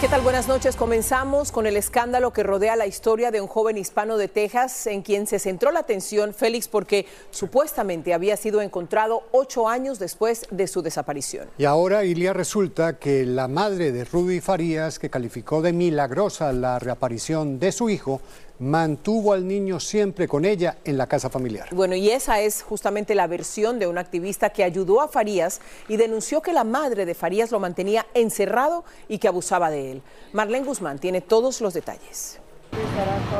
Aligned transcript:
¿Qué 0.00 0.06
tal? 0.06 0.20
Buenas 0.20 0.46
noches. 0.46 0.76
Comenzamos 0.76 1.50
con 1.50 1.66
el 1.66 1.76
escándalo 1.76 2.32
que 2.32 2.44
rodea 2.44 2.76
la 2.76 2.86
historia 2.86 3.32
de 3.32 3.40
un 3.40 3.48
joven 3.48 3.76
hispano 3.76 4.16
de 4.16 4.28
Texas 4.28 4.86
en 4.86 5.02
quien 5.02 5.26
se 5.26 5.40
centró 5.40 5.72
la 5.72 5.80
atención 5.80 6.34
Félix 6.34 6.68
porque 6.68 7.04
supuestamente 7.32 8.14
había 8.14 8.36
sido 8.36 8.62
encontrado 8.62 9.24
ocho 9.32 9.68
años 9.68 9.98
después 9.98 10.46
de 10.52 10.68
su 10.68 10.82
desaparición. 10.82 11.48
Y 11.58 11.64
ahora, 11.64 12.04
Ilia, 12.04 12.32
resulta 12.32 13.00
que 13.00 13.26
la 13.26 13.48
madre 13.48 13.90
de 13.90 14.04
Rudy 14.04 14.40
Farías, 14.40 15.00
que 15.00 15.10
calificó 15.10 15.62
de 15.62 15.72
milagrosa 15.72 16.52
la 16.52 16.78
reaparición 16.78 17.58
de 17.58 17.72
su 17.72 17.90
hijo, 17.90 18.20
mantuvo 18.58 19.32
al 19.32 19.46
niño 19.46 19.78
siempre 19.80 20.26
con 20.26 20.44
ella 20.44 20.78
en 20.84 20.98
la 20.98 21.06
casa 21.06 21.30
familiar. 21.30 21.68
Bueno, 21.72 21.94
y 21.94 22.10
esa 22.10 22.40
es 22.40 22.62
justamente 22.62 23.14
la 23.14 23.26
versión 23.26 23.78
de 23.78 23.86
un 23.86 23.98
activista 23.98 24.50
que 24.50 24.64
ayudó 24.64 25.00
a 25.00 25.08
Farías 25.08 25.60
y 25.88 25.96
denunció 25.96 26.42
que 26.42 26.52
la 26.52 26.64
madre 26.64 27.06
de 27.06 27.14
Farías 27.14 27.50
lo 27.50 27.60
mantenía 27.60 28.06
encerrado 28.14 28.84
y 29.08 29.18
que 29.18 29.28
abusaba 29.28 29.70
de 29.70 29.92
él. 29.92 30.02
Marlene 30.32 30.66
Guzmán 30.66 30.98
tiene 30.98 31.20
todos 31.20 31.60
los 31.60 31.74
detalles. 31.74 32.40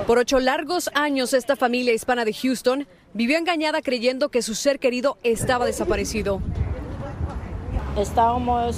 Por 0.07 0.19
ocho 0.19 0.39
largos 0.39 0.91
años, 0.95 1.35
esta 1.35 1.57
familia 1.57 1.93
hispana 1.93 2.25
de 2.25 2.33
Houston 2.33 2.87
vivió 3.13 3.37
engañada 3.37 3.83
creyendo 3.83 4.31
que 4.31 4.43
su 4.43 4.55
ser 4.55 4.79
querido 4.79 5.19
estaba 5.23 5.67
desaparecido. 5.67 6.41
Estábamos 7.97 8.77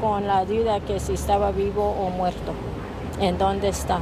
con 0.00 0.26
la 0.26 0.44
duda 0.44 0.80
que 0.80 1.00
si 1.00 1.14
estaba 1.14 1.50
vivo 1.50 1.90
o 1.90 2.10
muerto. 2.10 2.52
¿En 3.20 3.38
dónde 3.38 3.68
está? 3.68 4.00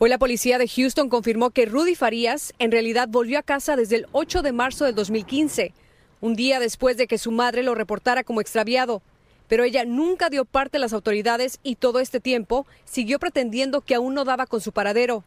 Hoy 0.00 0.08
la 0.08 0.18
policía 0.18 0.58
de 0.58 0.68
Houston 0.68 1.08
confirmó 1.08 1.50
que 1.50 1.66
Rudy 1.66 1.96
Farías 1.96 2.54
en 2.60 2.70
realidad 2.70 3.08
volvió 3.08 3.36
a 3.36 3.42
casa 3.42 3.74
desde 3.74 3.96
el 3.96 4.06
8 4.12 4.42
de 4.42 4.52
marzo 4.52 4.84
del 4.84 4.94
2015, 4.94 5.74
un 6.20 6.36
día 6.36 6.60
después 6.60 6.96
de 6.96 7.08
que 7.08 7.18
su 7.18 7.32
madre 7.32 7.64
lo 7.64 7.74
reportara 7.74 8.22
como 8.22 8.40
extraviado. 8.40 9.02
Pero 9.48 9.64
ella 9.64 9.84
nunca 9.84 10.30
dio 10.30 10.44
parte 10.44 10.76
a 10.76 10.80
las 10.80 10.92
autoridades 10.92 11.58
y 11.64 11.74
todo 11.74 11.98
este 11.98 12.20
tiempo 12.20 12.64
siguió 12.84 13.18
pretendiendo 13.18 13.80
que 13.80 13.96
aún 13.96 14.14
no 14.14 14.24
daba 14.24 14.46
con 14.46 14.60
su 14.60 14.70
paradero. 14.70 15.24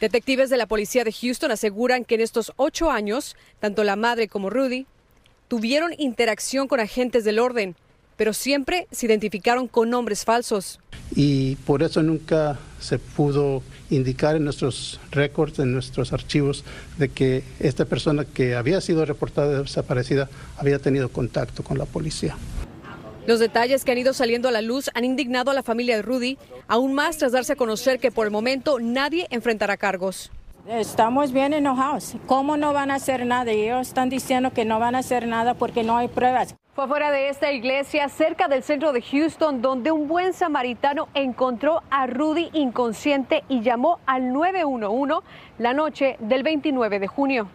Detectives 0.00 0.50
de 0.50 0.56
la 0.56 0.66
policía 0.66 1.04
de 1.04 1.12
Houston 1.12 1.52
aseguran 1.52 2.04
que 2.04 2.16
en 2.16 2.22
estos 2.22 2.52
ocho 2.56 2.90
años, 2.90 3.36
tanto 3.60 3.84
la 3.84 3.94
madre 3.94 4.26
como 4.26 4.50
Rudy 4.50 4.86
tuvieron 5.46 5.94
interacción 5.96 6.66
con 6.66 6.80
agentes 6.80 7.22
del 7.22 7.38
orden, 7.38 7.76
pero 8.18 8.34
siempre 8.34 8.88
se 8.90 9.06
identificaron 9.06 9.68
con 9.68 9.88
nombres 9.88 10.24
falsos. 10.24 10.80
Y 11.14 11.54
por 11.64 11.82
eso 11.82 12.02
nunca 12.02 12.58
se 12.80 12.98
pudo 12.98 13.62
indicar 13.90 14.36
en 14.36 14.44
nuestros 14.44 15.00
récords, 15.12 15.60
en 15.60 15.72
nuestros 15.72 16.12
archivos, 16.12 16.64
de 16.98 17.08
que 17.08 17.44
esta 17.60 17.86
persona 17.86 18.26
que 18.26 18.56
había 18.56 18.80
sido 18.82 19.06
reportada 19.06 19.62
desaparecida 19.62 20.28
había 20.58 20.80
tenido 20.80 21.08
contacto 21.08 21.62
con 21.62 21.78
la 21.78 21.86
policía. 21.86 22.36
Los 23.26 23.38
detalles 23.38 23.84
que 23.84 23.92
han 23.92 23.98
ido 23.98 24.12
saliendo 24.12 24.48
a 24.48 24.52
la 24.52 24.62
luz 24.62 24.90
han 24.94 25.04
indignado 25.04 25.50
a 25.52 25.54
la 25.54 25.62
familia 25.62 25.96
de 25.96 26.02
Rudy, 26.02 26.38
aún 26.66 26.94
más 26.94 27.18
tras 27.18 27.32
darse 27.32 27.52
a 27.52 27.56
conocer 27.56 28.00
que 28.00 28.10
por 28.10 28.26
el 28.26 28.32
momento 28.32 28.78
nadie 28.80 29.28
enfrentará 29.30 29.76
cargos. 29.76 30.30
Estamos 30.66 31.32
bien 31.32 31.54
enojados. 31.54 32.14
¿Cómo 32.26 32.56
no 32.56 32.72
van 32.72 32.90
a 32.90 32.96
hacer 32.96 33.24
nada? 33.24 33.50
Ellos 33.52 33.88
están 33.88 34.10
diciendo 34.10 34.52
que 34.52 34.64
no 34.64 34.80
van 34.80 34.96
a 34.96 34.98
hacer 34.98 35.26
nada 35.26 35.54
porque 35.54 35.84
no 35.84 35.96
hay 35.96 36.08
pruebas. 36.08 36.56
Fue 36.78 36.86
fuera 36.86 37.10
de 37.10 37.28
esta 37.28 37.50
iglesia, 37.50 38.08
cerca 38.08 38.46
del 38.46 38.62
centro 38.62 38.92
de 38.92 39.02
Houston, 39.02 39.60
donde 39.60 39.90
un 39.90 40.06
buen 40.06 40.32
samaritano 40.32 41.08
encontró 41.12 41.82
a 41.90 42.06
Rudy 42.06 42.50
inconsciente 42.52 43.42
y 43.48 43.62
llamó 43.62 43.98
al 44.06 44.32
911 44.32 45.26
la 45.58 45.74
noche 45.74 46.16
del 46.20 46.44
29 46.44 47.00
de 47.00 47.08
junio. 47.08 47.50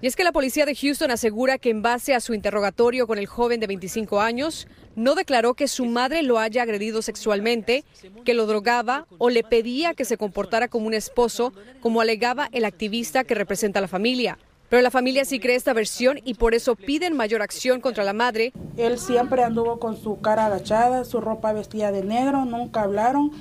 Y 0.00 0.06
es 0.06 0.16
que 0.16 0.24
la 0.24 0.32
policía 0.32 0.64
de 0.64 0.74
Houston 0.74 1.10
asegura 1.10 1.58
que 1.58 1.68
en 1.68 1.82
base 1.82 2.14
a 2.14 2.20
su 2.20 2.32
interrogatorio 2.32 3.06
con 3.06 3.18
el 3.18 3.26
joven 3.26 3.60
de 3.60 3.66
25 3.66 4.18
años, 4.22 4.66
no 4.96 5.14
declaró 5.14 5.52
que 5.52 5.68
su 5.68 5.84
madre 5.84 6.22
lo 6.22 6.38
haya 6.38 6.62
agredido 6.62 7.02
sexualmente, 7.02 7.84
que 8.24 8.32
lo 8.32 8.46
drogaba 8.46 9.06
o 9.18 9.28
le 9.28 9.42
pedía 9.42 9.92
que 9.92 10.06
se 10.06 10.16
comportara 10.16 10.68
como 10.68 10.86
un 10.86 10.94
esposo, 10.94 11.52
como 11.82 12.00
alegaba 12.00 12.48
el 12.52 12.64
activista 12.64 13.24
que 13.24 13.34
representa 13.34 13.80
a 13.80 13.82
la 13.82 13.88
familia. 13.88 14.38
Pero 14.68 14.82
la 14.82 14.90
familia 14.90 15.24
sí 15.24 15.40
cree 15.40 15.56
esta 15.56 15.72
versión 15.72 16.20
y 16.24 16.34
por 16.34 16.54
eso 16.54 16.76
piden 16.76 17.16
mayor 17.16 17.40
acción 17.42 17.80
contra 17.80 18.04
la 18.04 18.12
madre. 18.12 18.52
Él 18.76 18.98
siempre 18.98 19.42
anduvo 19.42 19.78
con 19.78 19.96
su 19.96 20.20
cara 20.20 20.46
agachada, 20.46 21.04
su 21.04 21.20
ropa 21.20 21.52
vestida 21.52 21.90
de 21.90 22.04
negro, 22.04 22.44
nunca 22.44 22.82
hablaron. 22.82 23.32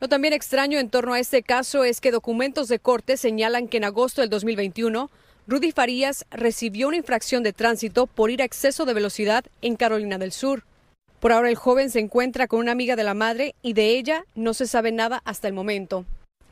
Lo 0.00 0.08
también 0.08 0.34
extraño 0.34 0.78
en 0.78 0.90
torno 0.90 1.14
a 1.14 1.20
este 1.20 1.42
caso 1.42 1.84
es 1.84 2.00
que 2.00 2.10
documentos 2.10 2.68
de 2.68 2.78
corte 2.78 3.16
señalan 3.16 3.68
que 3.68 3.76
en 3.76 3.84
agosto 3.84 4.20
del 4.20 4.30
2021 4.30 5.10
Rudy 5.46 5.72
Farías 5.72 6.24
recibió 6.30 6.88
una 6.88 6.96
infracción 6.96 7.42
de 7.42 7.52
tránsito 7.52 8.06
por 8.06 8.30
ir 8.30 8.42
a 8.42 8.44
exceso 8.44 8.84
de 8.84 8.94
velocidad 8.94 9.44
en 9.60 9.76
Carolina 9.76 10.18
del 10.18 10.32
Sur. 10.32 10.64
Por 11.20 11.32
ahora 11.32 11.50
el 11.50 11.56
joven 11.56 11.90
se 11.90 12.00
encuentra 12.00 12.48
con 12.48 12.60
una 12.60 12.72
amiga 12.72 12.96
de 12.96 13.04
la 13.04 13.14
madre 13.14 13.54
y 13.62 13.74
de 13.74 13.90
ella 13.90 14.24
no 14.34 14.54
se 14.54 14.66
sabe 14.66 14.90
nada 14.90 15.20
hasta 15.24 15.48
el 15.48 15.54
momento. 15.54 16.04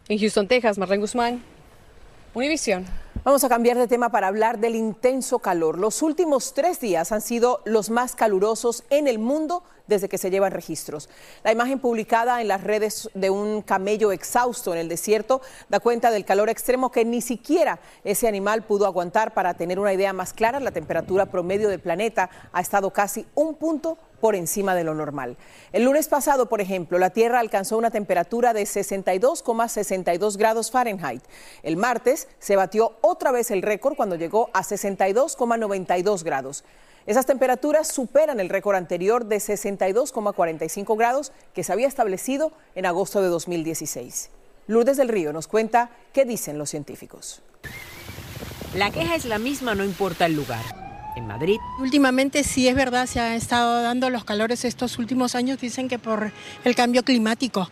En 0.09 0.19
Houston, 0.19 0.47
Texas, 0.47 0.79
Marlene 0.79 1.01
Guzmán, 1.01 1.43
Univisión. 2.35 2.87
Vamos 3.23 3.45
a 3.45 3.51
cambiar 3.51 3.77
de 3.77 3.87
tema 3.87 4.09
para 4.09 4.29
hablar 4.29 4.61
del 4.61 4.75
intenso 4.75 5.41
calor. 5.41 5.79
Los 5.79 6.01
últimos 6.01 6.55
tres 6.55 6.81
días 6.81 7.13
han 7.13 7.21
sido 7.21 7.61
los 7.67 7.91
más 7.91 8.15
calurosos 8.15 8.83
en 8.89 9.07
el 9.07 9.19
mundo 9.19 9.63
desde 9.91 10.09
que 10.09 10.17
se 10.17 10.31
llevan 10.31 10.53
registros. 10.53 11.11
La 11.45 11.53
imagen 11.53 11.81
publicada 11.81 12.41
en 12.41 12.49
las 12.49 12.65
redes 12.65 13.11
de 13.13 13.29
un 13.29 13.61
camello 13.61 14.13
exhausto 14.13 14.73
en 14.73 14.79
el 14.79 14.89
desierto 14.89 15.43
da 15.69 15.81
cuenta 15.81 16.11
del 16.11 16.25
calor 16.25 16.49
extremo 16.49 16.91
que 16.91 17.05
ni 17.05 17.21
siquiera 17.21 17.81
ese 18.05 18.27
animal 18.27 18.63
pudo 18.63 18.87
aguantar. 18.87 19.35
Para 19.35 19.55
tener 19.55 19.79
una 19.79 19.93
idea 19.93 20.15
más 20.15 20.33
clara, 20.33 20.61
la 20.61 20.71
temperatura 20.71 21.27
promedio 21.27 21.69
del 21.69 21.81
planeta 21.81 22.31
ha 22.53 22.61
estado 22.61 22.91
casi 22.93 23.27
un 23.35 23.57
punto 23.57 23.99
por 24.21 24.35
encima 24.37 24.75
de 24.75 24.85
lo 24.85 24.95
normal. 24.95 25.37
El 25.73 25.85
lunes 25.85 26.09
pasado, 26.09 26.47
por 26.47 26.61
ejemplo, 26.61 26.99
la 26.99 27.11
Tierra 27.11 27.41
alcanzó 27.41 27.79
una 27.79 27.91
temperatura 27.91 28.53
de 28.53 28.63
62,62 28.63 30.37
grados 30.37 30.71
Fahrenheit. 30.71 31.23
El 31.63 31.77
martes 31.77 32.29
se 32.39 32.57
batió 32.57 32.97
otra 33.01 33.33
vez 33.33 33.51
el 33.51 33.63
récord 33.63 33.97
cuando 33.97 34.17
llegó 34.17 34.51
a 34.53 34.63
62,92 34.63 36.23
grados. 36.23 36.65
Esas 37.11 37.27
temperaturas 37.27 37.89
superan 37.89 38.39
el 38.39 38.49
récord 38.49 38.77
anterior 38.77 39.27
de 39.27 39.39
62,45 39.39 40.97
grados 40.97 41.33
que 41.53 41.65
se 41.65 41.73
había 41.73 41.89
establecido 41.89 42.53
en 42.77 42.87
agosto 42.87 43.21
de 43.21 43.27
2016. 43.27 44.31
Lourdes 44.69 44.97
del 44.97 45.09
Río 45.09 45.33
nos 45.33 45.49
cuenta 45.49 45.91
qué 46.13 46.25
dicen 46.25 46.57
los 46.57 46.71
científicos. 46.71 47.43
La 48.77 48.93
queja 48.93 49.17
es 49.17 49.25
la 49.25 49.41
misma, 49.41 49.75
no 49.75 49.85
importa 49.85 50.27
el 50.27 50.37
lugar 50.37 50.63
en 51.17 51.27
Madrid. 51.27 51.57
Últimamente 51.81 52.45
sí 52.45 52.69
es 52.69 52.77
verdad, 52.77 53.07
se 53.07 53.19
han 53.19 53.33
estado 53.33 53.83
dando 53.83 54.09
los 54.09 54.23
calores 54.23 54.65
estos 54.65 54.97
últimos 54.97 55.35
años, 55.35 55.61
dicen 55.61 55.89
que 55.89 55.99
por 55.99 56.31
el 56.63 56.77
cambio 56.77 57.03
climático. 57.03 57.69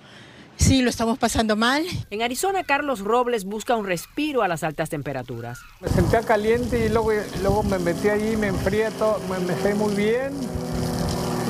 Sí, 0.58 0.82
lo 0.82 0.90
estamos 0.90 1.18
pasando 1.18 1.54
mal. 1.54 1.84
En 2.10 2.20
Arizona, 2.20 2.64
Carlos 2.64 3.00
Robles 3.00 3.44
busca 3.44 3.76
un 3.76 3.86
respiro 3.86 4.42
a 4.42 4.48
las 4.48 4.64
altas 4.64 4.90
temperaturas. 4.90 5.60
Me 5.80 5.88
sentía 5.88 6.20
caliente 6.20 6.84
y 6.84 6.88
luego, 6.88 7.12
luego 7.40 7.62
me 7.62 7.78
metí 7.78 8.08
allí, 8.08 8.36
me 8.36 8.48
enfrié, 8.48 8.90
todo, 8.90 9.20
me 9.30 9.38
dejé 9.38 9.74
muy 9.74 9.94
bien. 9.94 10.32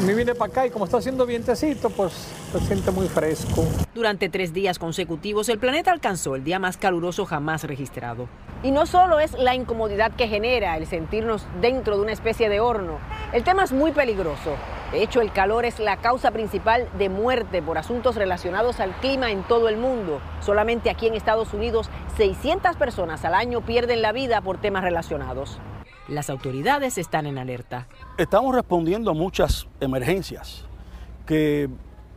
Me 0.05 0.15
vine 0.15 0.35
para 0.35 0.51
acá 0.51 0.67
y 0.67 0.71
como 0.71 0.85
está 0.85 0.99
haciendo 0.99 1.27
vientecito, 1.27 1.91
pues 1.91 2.13
se 2.53 2.61
siente 2.61 2.91
muy 2.91 3.09
fresco. 3.09 3.65
Durante 3.95 4.29
tres 4.29 4.53
días 4.53 4.79
consecutivos, 4.79 5.49
el 5.49 5.59
planeta 5.59 5.91
alcanzó 5.91 6.37
el 6.37 6.45
día 6.45 6.59
más 6.59 6.77
caluroso 6.77 7.25
jamás 7.25 7.65
registrado. 7.65 8.29
Y 8.63 8.71
no 8.71 8.87
solo 8.87 9.21
es 9.21 9.33
la 9.33 9.55
incomodidad 9.55 10.13
que 10.15 10.29
genera 10.29 10.77
el 10.77 10.87
sentirnos 10.87 11.47
dentro 11.61 11.97
de 11.97 12.03
una 12.03 12.13
especie 12.13 12.49
de 12.49 12.61
horno, 12.61 12.99
el 13.33 13.43
tema 13.43 13.65
es 13.65 13.73
muy 13.73 13.91
peligroso. 13.91 14.55
De 14.93 15.03
hecho, 15.03 15.21
el 15.21 15.33
calor 15.33 15.67
es 15.67 15.81
la 15.81 15.99
causa 15.99 16.31
principal 16.31 16.89
de 16.97 17.11
muerte 17.11 17.61
por 17.61 17.77
asuntos 17.77 18.17
relacionados 18.17 18.81
al 18.81 18.93
clima 19.01 19.31
en 19.31 19.43
todo 19.43 19.69
el 19.69 19.77
mundo. 19.77 20.19
Solamente 20.41 20.89
aquí 20.89 21.07
en 21.07 21.15
Estados 21.15 21.53
Unidos, 21.53 21.91
600 22.17 22.75
personas 22.77 23.23
al 23.27 23.35
año 23.35 23.61
pierden 23.61 24.01
la 24.01 24.13
vida 24.13 24.41
por 24.41 24.59
temas 24.59 24.83
relacionados. 24.83 25.61
Las 26.09 26.31
autoridades 26.31 26.97
están 26.97 27.27
en 27.27 27.37
alerta. 27.37 27.87
Estamos 28.17 28.55
respondiendo 28.55 29.11
a 29.11 29.15
muchas 29.15 29.69
emergencias, 29.79 30.65
que 31.27 31.69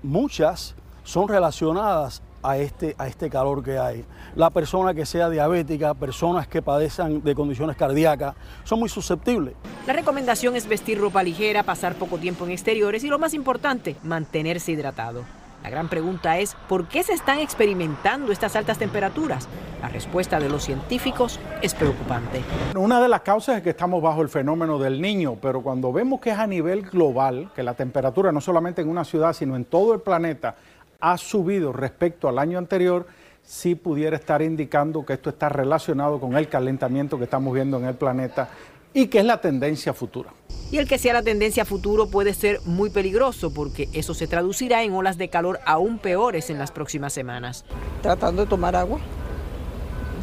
muchas 0.02 0.78
son 1.04 1.28
relacionadas 1.28 2.24
a 2.44 2.58
este, 2.58 2.96
a 2.98 3.08
este 3.08 3.30
calor 3.30 3.64
que 3.64 3.78
hay. 3.78 4.06
La 4.36 4.50
persona 4.50 4.94
que 4.94 5.06
sea 5.06 5.30
diabética, 5.30 5.94
personas 5.94 6.48
que 6.48 6.62
padezcan 6.62 7.24
de 7.24 7.36
condiciones 7.36 7.76
cardíacas, 7.76 8.36
son 8.64 8.80
muy 8.80 8.90
susceptibles. 8.90 9.56
La 9.88 9.94
recomendación 9.94 10.56
es 10.56 10.68
vestir 10.68 11.00
ropa 11.00 11.24
ligera, 11.24 11.64
pasar 11.64 11.96
poco 11.96 12.18
tiempo 12.18 12.46
en 12.46 12.52
exteriores 12.52 13.04
y 13.04 13.08
lo 13.08 13.20
más 13.20 13.34
importante, 13.34 13.96
mantenerse 14.04 14.72
hidratado. 14.72 15.24
La 15.64 15.70
gran 15.70 15.90
pregunta 15.90 16.40
es, 16.40 16.56
¿por 16.68 16.88
qué 16.88 17.04
se 17.04 17.14
están 17.14 17.38
experimentando 17.38 18.32
estas 18.32 18.56
altas 18.56 18.80
temperaturas? 18.80 19.48
La 19.80 19.90
respuesta 19.90 20.40
de 20.40 20.50
los 20.50 20.64
científicos 20.64 21.40
es 21.62 21.76
preocupante. 21.76 22.42
Una 22.76 23.00
de 23.00 23.08
las 23.08 23.22
causas 23.22 23.58
es 23.58 23.64
que 23.64 23.70
estamos 23.72 24.02
bajo 24.02 24.24
el 24.24 24.30
fenómeno 24.30 24.80
del 24.80 25.00
niño, 25.00 25.38
pero 25.40 25.62
cuando 25.62 25.94
vemos 25.94 26.20
que 26.20 26.32
es 26.32 26.38
a 26.38 26.48
nivel 26.48 26.82
global, 26.82 27.52
que 27.56 27.62
la 27.62 27.76
temperatura 27.76 28.32
no 28.32 28.42
solamente 28.42 28.82
en 28.82 28.90
una 28.90 29.06
ciudad, 29.06 29.34
sino 29.34 29.56
en 29.56 29.66
todo 29.66 29.94
el 29.94 30.02
planeta, 30.02 30.56
ha 31.02 31.18
subido 31.18 31.74
respecto 31.74 32.30
al 32.30 32.40
año 32.40 32.58
anterior, 32.58 33.08
sí 33.44 33.76
pudiera 33.76 34.16
estar 34.16 34.42
indicando 34.42 35.06
que 35.06 35.14
esto 35.14 35.30
está 35.30 35.50
relacionado 35.50 36.20
con 36.20 36.38
el 36.38 36.48
calentamiento 36.48 37.18
que 37.18 37.26
estamos 37.26 37.54
viendo 37.54 37.78
en 37.78 37.86
el 37.86 37.96
planeta 37.96 38.50
y 38.94 39.08
que 39.08 39.20
es 39.20 39.26
la 39.26 39.42
tendencia 39.42 39.94
futura. 39.94 40.32
Y 40.72 40.78
el 40.78 40.88
que 40.88 40.98
sea 40.98 41.14
la 41.14 41.24
tendencia 41.24 41.66
futuro 41.66 42.08
puede 42.08 42.34
ser 42.34 42.62
muy 42.66 42.90
peligroso 42.90 43.54
porque 43.54 43.90
eso 43.94 44.14
se 44.14 44.28
traducirá 44.28 44.84
en 44.84 44.94
olas 44.94 45.18
de 45.18 45.30
calor 45.30 45.60
aún 45.66 45.98
peores 45.98 46.50
en 46.50 46.58
las 46.58 46.72
próximas 46.72 47.12
semanas. 47.12 47.66
Tratando 48.02 48.44
de 48.44 48.48
tomar 48.48 48.76
agua, 48.76 49.00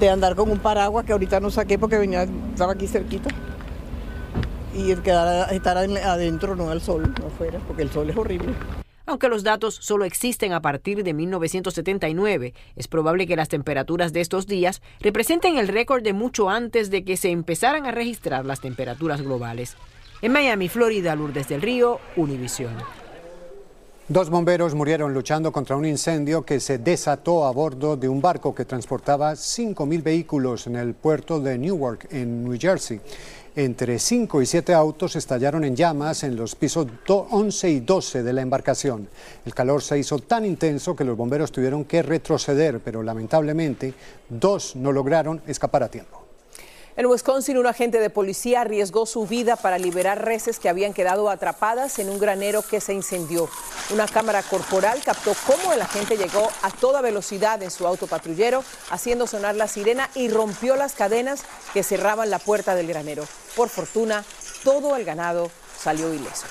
de 0.01 0.09
andar 0.09 0.35
con 0.37 0.51
un 0.51 0.59
paraguas 0.59 1.05
que 1.05 1.13
ahorita 1.13 1.41
no 1.41 1.51
saqué 1.51 1.79
porque 1.79 1.99
venía, 1.99 2.23
estaba 2.23 2.73
aquí 2.73 2.87
cerquita. 2.87 3.31
Y 4.75 4.91
el 4.91 5.03
quedar, 5.03 5.53
estar 5.53 5.77
adentro, 5.77 6.55
no 6.55 6.71
al 6.71 6.81
sol, 6.81 7.13
no 7.21 7.27
afuera, 7.27 7.59
porque 7.67 7.83
el 7.83 7.91
sol 7.91 8.09
es 8.09 8.17
horrible. 8.17 8.55
Aunque 9.09 9.31
los 9.31 9.43
datos 9.43 9.75
solo 9.75 10.05
existen 10.05 10.53
a 10.53 10.61
partir 10.61 11.03
de 11.03 11.15
1979, 11.15 12.53
es 12.77 12.89
probable 12.89 13.27
que 13.27 13.37
las 13.37 13.49
temperaturas 13.49 14.13
de 14.13 14.21
estos 14.21 14.47
días 14.47 14.83
representen 15.01 15.57
el 15.57 15.67
récord 15.67 16.03
de 16.03 16.13
mucho 16.13 16.51
antes 16.51 16.91
de 16.91 17.05
que 17.05 17.17
se 17.17 17.31
empezaran 17.31 17.87
a 17.87 17.91
registrar 17.91 18.45
las 18.45 18.61
temperaturas 18.61 19.23
globales. 19.23 19.79
En 20.21 20.33
Miami, 20.33 20.69
Florida, 20.69 21.17
Lourdes 21.17 21.49
del 21.49 21.63
Río, 21.63 22.01
Univisión. 22.17 22.75
Dos 24.11 24.31
bomberos 24.31 24.75
murieron 24.75 25.13
luchando 25.13 25.53
contra 25.53 25.77
un 25.77 25.85
incendio 25.85 26.43
que 26.43 26.61
se 26.61 26.79
desató 26.79 27.45
a 27.45 27.51
bordo 27.51 27.95
de 27.95 28.09
un 28.09 28.23
barco 28.23 28.55
que 28.55 28.65
transportaba 28.65 29.33
5.000 29.33 30.03
vehículos 30.03 30.67
en 30.67 30.77
el 30.77 30.95
puerto 30.95 31.39
de 31.41 31.59
Newark, 31.59 32.09
en 32.11 32.43
New 32.43 32.57
Jersey. 32.59 33.03
Entre 33.55 33.99
5 33.99 34.41
y 34.41 34.47
7 34.47 34.73
autos 34.73 35.15
estallaron 35.15 35.63
en 35.63 35.77
llamas 35.77 36.23
en 36.23 36.37
los 36.37 36.55
pisos 36.55 36.87
11 37.07 37.69
y 37.69 37.81
12 37.81 38.23
de 38.23 38.33
la 38.33 38.41
embarcación. 38.41 39.11
El 39.45 39.53
calor 39.53 39.83
se 39.83 39.99
hizo 39.99 40.19
tan 40.21 40.47
intenso 40.47 40.97
que 40.97 41.05
los 41.05 41.15
bomberos 41.15 41.53
tuvieron 41.53 41.85
que 41.85 42.03
retroceder, 42.03 42.81
pero 42.81 43.03
lamentablemente 43.03 43.93
dos 44.31 44.75
no 44.75 44.91
lograron 44.91 45.43
escapar 45.47 45.83
a 45.83 45.89
tiempo. 45.91 46.28
En 46.99 47.07
Wisconsin, 47.07 47.57
un 47.59 47.69
agente 47.69 48.01
de 48.01 48.11
policía 48.11 48.63
arriesgó 48.63 49.07
su 49.07 49.25
vida 49.25 49.55
para 49.55 49.79
liberar 49.79 50.25
reses 50.25 50.59
que 50.59 50.69
habían 50.69 50.93
quedado 50.93 51.31
atrapadas 51.31 52.01
en 52.01 52.11
un 52.11 52.19
granero 52.19 52.61
que 52.63 52.81
se 52.81 52.93
incendió. 52.93 53.49
Una 53.91 54.09
cámara 54.09 54.43
corporal 54.43 55.01
captó 55.05 55.33
cómo 55.47 55.73
el 55.73 55.81
agente 55.81 56.17
llegó 56.17 56.51
a 56.61 56.71
toda 56.73 57.01
velocidad 57.01 57.63
en 57.63 57.71
su 57.71 57.87
auto 57.87 58.09
patrullero, 58.09 58.65
haciendo 58.91 59.29
sonar 59.29 59.55
la 59.55 59.69
sirena 59.69 60.11
y 60.17 60.29
rompió 60.29 60.75
las 60.75 60.95
cadenas 60.95 61.45
que 61.73 61.85
cerraban 61.85 62.31
la 62.31 62.41
puerta 62.41 62.75
del 62.75 62.89
granero. 62.89 63.23
Por 63.55 63.69
fortuna, 63.69 64.25
todo 64.65 64.97
el 64.97 65.05
ganado 65.05 65.53
salió 65.81 66.13
ileso. 66.13 66.47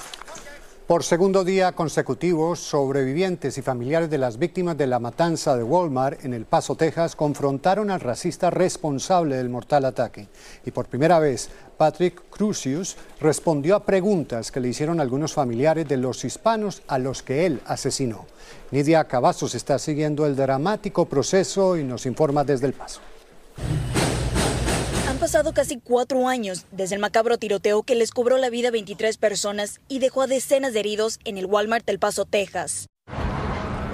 Por 0.87 1.03
segundo 1.03 1.43
día 1.43 1.73
consecutivo, 1.73 2.55
sobrevivientes 2.55 3.57
y 3.57 3.61
familiares 3.61 4.09
de 4.09 4.17
las 4.17 4.39
víctimas 4.39 4.77
de 4.77 4.87
la 4.87 4.99
matanza 4.99 5.57
de 5.57 5.61
Walmart 5.61 6.23
en 6.23 6.33
El 6.33 6.45
Paso, 6.45 6.75
Texas, 6.75 7.17
confrontaron 7.17 7.91
al 7.91 7.99
racista 7.99 8.49
responsable 8.51 9.35
del 9.35 9.49
mortal 9.49 9.83
ataque. 9.83 10.29
Y 10.65 10.71
por 10.71 10.85
primera 10.85 11.19
vez, 11.19 11.49
Patrick 11.75 12.29
Crucius 12.29 12.95
respondió 13.19 13.75
a 13.75 13.83
preguntas 13.83 14.49
que 14.49 14.61
le 14.61 14.69
hicieron 14.69 15.01
algunos 15.01 15.33
familiares 15.33 15.89
de 15.89 15.97
los 15.97 16.23
hispanos 16.23 16.81
a 16.87 16.99
los 16.99 17.21
que 17.21 17.45
él 17.45 17.59
asesinó. 17.65 18.25
Nidia 18.71 19.03
Cavazos 19.09 19.55
está 19.55 19.79
siguiendo 19.79 20.25
el 20.25 20.37
dramático 20.37 21.03
proceso 21.03 21.75
y 21.75 21.83
nos 21.83 22.05
informa 22.05 22.45
desde 22.45 22.65
El 22.65 22.73
Paso. 22.73 23.01
Pasado 25.27 25.53
casi 25.53 25.77
cuatro 25.77 26.29
años 26.29 26.65
desde 26.71 26.95
el 26.95 27.01
macabro 27.01 27.37
tiroteo 27.37 27.83
que 27.83 27.95
les 27.95 28.11
cobró 28.11 28.37
la 28.37 28.49
vida 28.49 28.69
a 28.69 28.71
23 28.71 29.17
personas 29.17 29.81
y 29.89 29.99
dejó 29.99 30.21
a 30.21 30.27
decenas 30.27 30.71
de 30.71 30.79
heridos 30.79 31.19
en 31.25 31.37
el 31.37 31.47
Walmart 31.47 31.85
del 31.85 31.99
Paso, 31.99 32.23
Texas. 32.23 32.87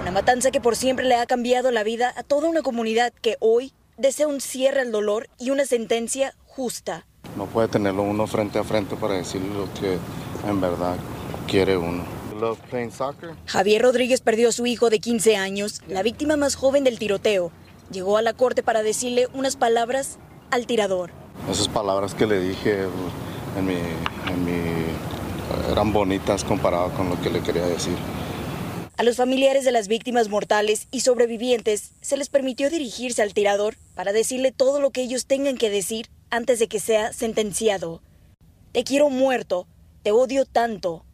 Una 0.00 0.12
matanza 0.12 0.52
que 0.52 0.60
por 0.60 0.76
siempre 0.76 1.04
le 1.04 1.16
ha 1.16 1.26
cambiado 1.26 1.72
la 1.72 1.82
vida 1.82 2.14
a 2.16 2.22
toda 2.22 2.48
una 2.48 2.62
comunidad 2.62 3.12
que 3.20 3.36
hoy 3.40 3.72
desea 3.98 4.28
un 4.28 4.40
cierre 4.40 4.82
al 4.82 4.92
dolor 4.92 5.28
y 5.36 5.50
una 5.50 5.66
sentencia 5.66 6.36
justa. 6.46 7.04
No 7.36 7.46
puede 7.46 7.66
tenerlo 7.66 8.02
uno 8.02 8.28
frente 8.28 8.60
a 8.60 8.62
frente 8.62 8.94
para 8.94 9.14
decirle 9.14 9.52
lo 9.54 9.74
que 9.74 9.98
en 10.48 10.60
verdad 10.60 10.94
quiere 11.48 11.76
uno. 11.76 12.04
Javier 13.46 13.82
Rodríguez 13.82 14.20
perdió 14.20 14.50
a 14.50 14.52
su 14.52 14.66
hijo 14.66 14.88
de 14.88 15.00
15 15.00 15.34
años, 15.34 15.82
la 15.88 16.04
víctima 16.04 16.36
más 16.36 16.54
joven 16.54 16.84
del 16.84 17.00
tiroteo. 17.00 17.50
Llegó 17.90 18.18
a 18.18 18.22
la 18.22 18.34
corte 18.34 18.62
para 18.62 18.84
decirle 18.84 19.26
unas 19.34 19.56
palabras 19.56 20.20
al 20.52 20.68
tirador. 20.68 21.23
Esas 21.50 21.68
palabras 21.68 22.14
que 22.14 22.26
le 22.26 22.40
dije 22.40 22.84
en 23.56 23.66
mi, 23.66 23.76
eran 25.70 25.92
bonitas 25.92 26.42
comparado 26.44 26.90
con 26.94 27.08
lo 27.08 27.20
que 27.20 27.30
le 27.30 27.40
quería 27.40 27.66
decir. 27.66 27.96
A 28.96 29.02
los 29.02 29.16
familiares 29.16 29.64
de 29.64 29.72
las 29.72 29.88
víctimas 29.88 30.28
mortales 30.28 30.86
y 30.90 31.00
sobrevivientes 31.00 31.92
se 32.00 32.16
les 32.16 32.28
permitió 32.28 32.70
dirigirse 32.70 33.22
al 33.22 33.34
tirador 33.34 33.76
para 33.94 34.12
decirle 34.12 34.52
todo 34.52 34.80
lo 34.80 34.90
que 34.90 35.02
ellos 35.02 35.26
tengan 35.26 35.56
que 35.56 35.68
decir 35.68 36.08
antes 36.30 36.58
de 36.58 36.68
que 36.68 36.80
sea 36.80 37.12
sentenciado. 37.12 38.02
Te 38.72 38.84
quiero 38.84 39.10
muerto, 39.10 39.66
te 40.02 40.12
odio 40.12 40.46
tanto. 40.46 41.04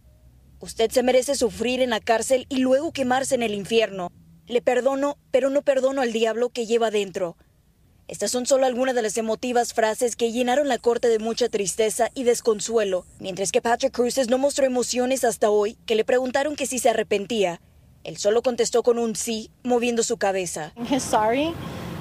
Usted 0.61 0.91
se 0.91 1.03
merece 1.03 1.35
sufrir 1.35 1.81
en 1.81 1.91
la 1.91 2.01
cárcel 2.01 2.47
y 2.49 2.59
luego 2.59 2.93
quemarse 2.93 3.35
en 3.35 3.43
el 3.43 3.55
infierno. 3.55 4.11
Le 4.47 4.61
perdono, 4.61 5.17
pero 5.31 5.49
no 5.49 5.63
perdono 5.63 6.03
al 6.03 6.13
diablo 6.13 6.51
que 6.51 6.67
lleva 6.67 6.91
dentro. 6.91 7.37
Estas 8.11 8.33
son 8.33 8.45
solo 8.45 8.67
algunas 8.67 8.97
de 8.97 9.03
las 9.03 9.17
emotivas 9.19 9.73
frases 9.73 10.17
que 10.17 10.33
llenaron 10.33 10.67
la 10.67 10.79
corte 10.79 11.07
de 11.07 11.21
mucha 11.21 11.49
tristeza 11.49 12.09
y 12.13 12.25
desconsuelo, 12.25 13.07
mientras 13.21 13.53
que 13.53 13.63
Patrick 13.63 13.93
Cruises 13.93 14.29
no 14.29 14.37
mostró 14.37 14.67
emociones 14.67 15.23
hasta 15.23 15.49
hoy, 15.49 15.77
que 15.87 15.95
le 15.95 16.05
preguntaron 16.05 16.57
que 16.57 16.67
si 16.67 16.81
se 16.81 16.89
arrepentía. 16.91 17.61
Él 18.03 18.17
solo 18.17 18.43
contestó 18.43 18.83
con 18.83 18.99
un 18.99 19.15
sí, 19.15 19.53
moviendo 19.63 20.03
su 20.03 20.17
cabeza. 20.17 20.73
His 20.91 21.05
sorry 21.05 21.55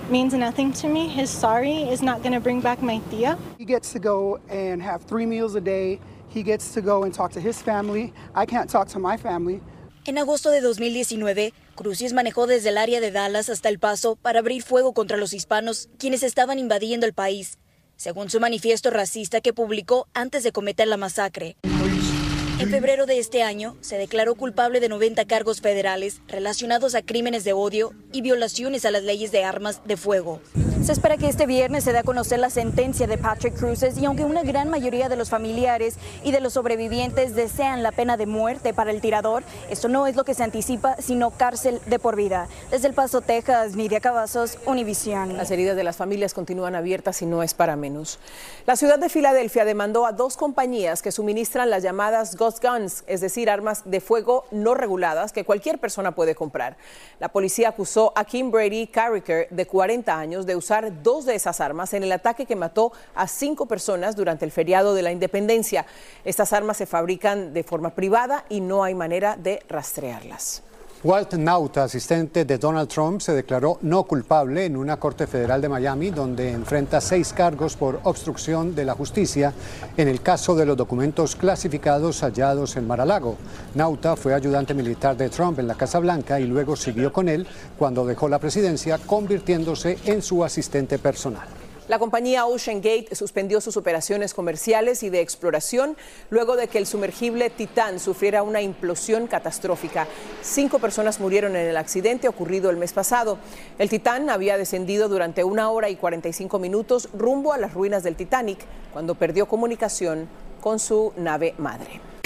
means 0.10 0.34
nothing 0.34 0.74
to 0.74 0.88
me. 0.88 1.08
His 1.16 1.30
sorry 1.30 1.84
is 1.84 2.02
not 2.02 2.24
going 2.24 2.34
to 2.34 2.42
bring 2.42 2.60
back 2.60 2.82
my 2.82 3.00
tía. 3.12 3.38
He 3.60 3.66
gets 3.66 3.94
to 3.94 4.00
go 4.00 4.40
and 4.50 4.82
have 4.82 5.06
three 5.06 5.28
meals 5.28 5.56
a 5.56 5.62
day. 5.62 6.00
He 6.34 6.42
gets 6.42 6.74
to 6.74 6.82
go 6.82 7.04
and 7.04 7.14
talk 7.14 7.32
to 7.34 7.40
his 7.40 7.62
family. 7.62 8.14
I 8.34 8.48
can't 8.48 8.68
talk 8.68 8.88
to 8.94 9.00
my 9.00 9.16
family. 9.16 9.62
En 10.06 10.18
agosto 10.18 10.50
de 10.50 10.60
2019, 10.62 11.54
Crucis 11.80 12.12
manejó 12.12 12.46
desde 12.46 12.68
el 12.68 12.78
área 12.78 13.00
de 13.00 13.10
Dallas 13.10 13.48
hasta 13.48 13.70
El 13.70 13.80
Paso 13.80 14.18
para 14.18 14.40
abrir 14.40 14.64
fuego 14.64 14.94
contra 14.94 15.16
los 15.16 15.32
hispanos, 15.32 15.88
quienes 15.98 16.24
estaban 16.24 16.60
invadiendo 16.60 17.06
el 17.06 17.14
país, 17.14 17.58
según 17.96 18.30
su 18.30 18.42
manifiesto 18.42 18.90
racista 18.90 19.40
que 19.40 19.54
publicó 19.54 20.06
antes 20.14 20.44
de 20.44 20.52
cometer 20.52 20.90
la 20.90 20.98
masacre. 20.98 21.56
En 22.60 22.70
febrero 22.70 23.06
de 23.06 23.20
este 23.20 23.44
año, 23.44 23.78
se 23.80 23.98
declaró 23.98 24.36
culpable 24.36 24.82
de 24.82 24.90
90 24.90 25.24
cargos 25.24 25.62
federales 25.62 26.20
relacionados 26.28 26.96
a 26.96 27.02
crímenes 27.02 27.46
de 27.46 27.54
odio 27.54 27.94
y 28.12 28.20
violaciones 28.20 28.84
a 28.84 28.92
las 28.92 29.04
leyes 29.04 29.32
de 29.32 29.46
armas 29.46 29.82
de 29.86 29.96
fuego. 29.96 30.42
Se 30.82 30.94
espera 30.94 31.18
que 31.18 31.28
este 31.28 31.46
viernes 31.46 31.84
se 31.84 31.92
dé 31.92 32.00
a 32.00 32.04
conocer 32.04 32.40
la 32.40 32.50
sentencia 32.50 33.06
de 33.06 33.18
Patrick 33.18 33.54
Cruises 33.54 33.98
y 33.98 34.06
aunque 34.06 34.24
una 34.24 34.44
gran 34.44 34.70
mayoría 34.70 35.10
de 35.10 35.18
los 35.18 35.30
familiares 35.30 35.98
y 36.24 36.32
de 36.32 36.40
los 36.40 36.54
sobrevivientes 36.54 37.36
desean 37.36 37.84
la 37.84 37.92
pena 37.92 38.16
de 38.16 38.26
muerte 38.26 38.74
para 38.74 38.90
el 38.90 39.02
tirador, 39.02 39.44
esto 39.70 39.90
no 39.90 40.08
es 40.08 40.16
lo 40.16 40.24
que 40.24 40.34
se 40.34 40.44
anticipa, 40.44 40.96
sino 40.98 41.32
cárcel 41.32 41.82
de 41.86 42.00
por 42.00 42.16
vida. 42.16 42.48
Desde 42.72 42.88
El 42.88 42.94
Paso, 42.94 43.20
Texas, 43.20 43.76
Nidia 43.76 44.00
Cavazos, 44.00 44.58
Univision. 44.66 45.36
Las 45.36 45.52
heridas 45.52 45.76
de 45.76 45.84
las 45.84 45.98
familias 45.98 46.34
continúan 46.34 46.76
abiertas 46.76 47.22
y 47.22 47.26
no 47.26 47.44
es 47.44 47.54
para 47.54 47.76
menos. 47.76 48.18
La 48.66 48.78
ciudad 48.78 48.98
de 48.98 49.10
Filadelfia 49.10 49.66
demandó 49.66 50.06
a 50.06 50.14
dos 50.14 50.38
compañías 50.38 51.02
que 51.02 51.12
suministran 51.12 51.70
las 51.70 51.84
llamadas 51.84 52.38
Ghost 52.38 52.64
Guns, 52.64 53.04
es 53.06 53.20
decir, 53.20 53.50
armas 53.50 53.84
de 53.84 54.00
fuego 54.00 54.46
no 54.52 54.76
reguladas 54.76 55.34
que 55.34 55.44
cualquier 55.44 55.78
persona 55.78 56.16
puede 56.16 56.36
comprar. 56.36 56.78
La 57.20 57.30
policía 57.30 57.70
acusó 57.70 58.14
a 58.16 58.24
Kim 58.24 58.50
Brady 58.50 58.88
Carricker, 58.88 59.50
de 59.50 59.68
40 59.68 60.18
años, 60.18 60.46
de 60.46 60.56
usar 60.56 60.69
dos 61.02 61.26
de 61.26 61.36
esas 61.36 61.60
armas 61.60 61.94
en 61.94 62.04
el 62.04 62.12
ataque 62.12 62.46
que 62.46 62.56
mató 62.56 62.92
a 63.16 63.28
cinco 63.28 63.66
personas 63.66 64.16
durante 64.16 64.46
el 64.46 64.52
feriado 64.52 64.94
de 64.94 65.02
la 65.02 65.12
independencia. 65.12 65.86
Estas 66.24 66.54
armas 66.54 66.78
se 66.78 66.86
fabrican 66.86 67.54
de 67.54 67.64
forma 67.64 67.96
privada 67.96 68.46
y 68.50 68.62
no 68.62 68.84
hay 68.84 68.96
manera 68.96 69.36
de 69.36 69.64
rastrearlas. 69.68 70.64
Walt 71.02 71.36
Nauta, 71.36 71.86
asistente 71.86 72.44
de 72.44 72.58
Donald 72.58 72.90
Trump, 72.90 73.22
se 73.22 73.32
declaró 73.32 73.80
no 73.84 74.04
culpable 74.04 74.66
en 74.66 74.76
una 74.76 74.98
corte 74.98 75.28
federal 75.28 75.62
de 75.62 75.70
Miami, 75.70 76.10
donde 76.10 76.52
enfrenta 76.52 77.00
seis 77.00 77.32
cargos 77.32 77.78
por 77.78 78.02
obstrucción 78.04 78.76
de 78.76 78.84
la 78.84 78.96
justicia 78.96 79.54
en 79.96 80.10
el 80.10 80.22
caso 80.22 80.58
de 80.58 80.66
los 80.66 80.76
documentos 80.76 81.38
clasificados 81.38 82.20
hallados 82.22 82.76
en 82.76 82.86
Mar-a-Lago. 82.86 83.38
Nauta 83.76 84.18
fue 84.18 84.34
ayudante 84.34 84.74
militar 84.74 85.16
de 85.16 85.30
Trump 85.30 85.58
en 85.60 85.68
la 85.68 85.76
Casa 85.76 86.00
Blanca 86.00 86.38
y 86.38 86.48
luego 86.48 86.76
siguió 86.76 87.14
con 87.14 87.30
él 87.30 87.48
cuando 87.78 88.06
dejó 88.06 88.28
la 88.28 88.40
presidencia, 88.40 88.98
convirtiéndose 88.98 89.98
en 90.04 90.22
su 90.22 90.44
asistente 90.44 91.00
personal. 91.00 91.59
La 91.90 91.98
compañía 91.98 92.46
Ocean 92.46 92.84
Gate 92.84 93.16
suspendió 93.16 93.60
sus 93.62 93.76
operaciones 93.76 94.36
comerciales 94.36 95.02
y 95.02 95.10
de 95.10 95.22
exploración 95.22 95.98
luego 96.30 96.56
de 96.56 96.68
que 96.68 96.78
el 96.78 96.86
sumergible 96.86 97.50
Titán 97.50 98.00
sufriera 98.00 98.44
una 98.44 98.62
implosión 98.62 99.26
catastrófica. 99.26 100.08
Cinco 100.44 100.78
personas 100.78 101.20
murieron 101.20 101.56
en 101.56 101.66
el 101.66 101.76
accidente 101.78 102.28
ocurrido 102.28 102.70
el 102.70 102.78
mes 102.78 102.94
pasado. 102.94 103.40
El 103.80 103.90
Titán 103.90 104.30
había 104.30 104.60
descendido 104.60 105.10
durante 105.10 105.44
una 105.44 105.72
hora 105.72 105.90
y 105.90 105.96
45 105.96 106.60
minutos 106.60 107.10
rumbo 107.12 107.54
a 107.54 107.58
las 107.58 107.74
ruinas 107.74 108.04
del 108.04 108.16
Titanic 108.16 108.60
cuando 108.94 109.16
perdió 109.16 109.48
comunicación 109.48 110.30
con 110.62 110.78
su 110.78 111.12
nave 111.18 111.56
madre. 111.58 112.09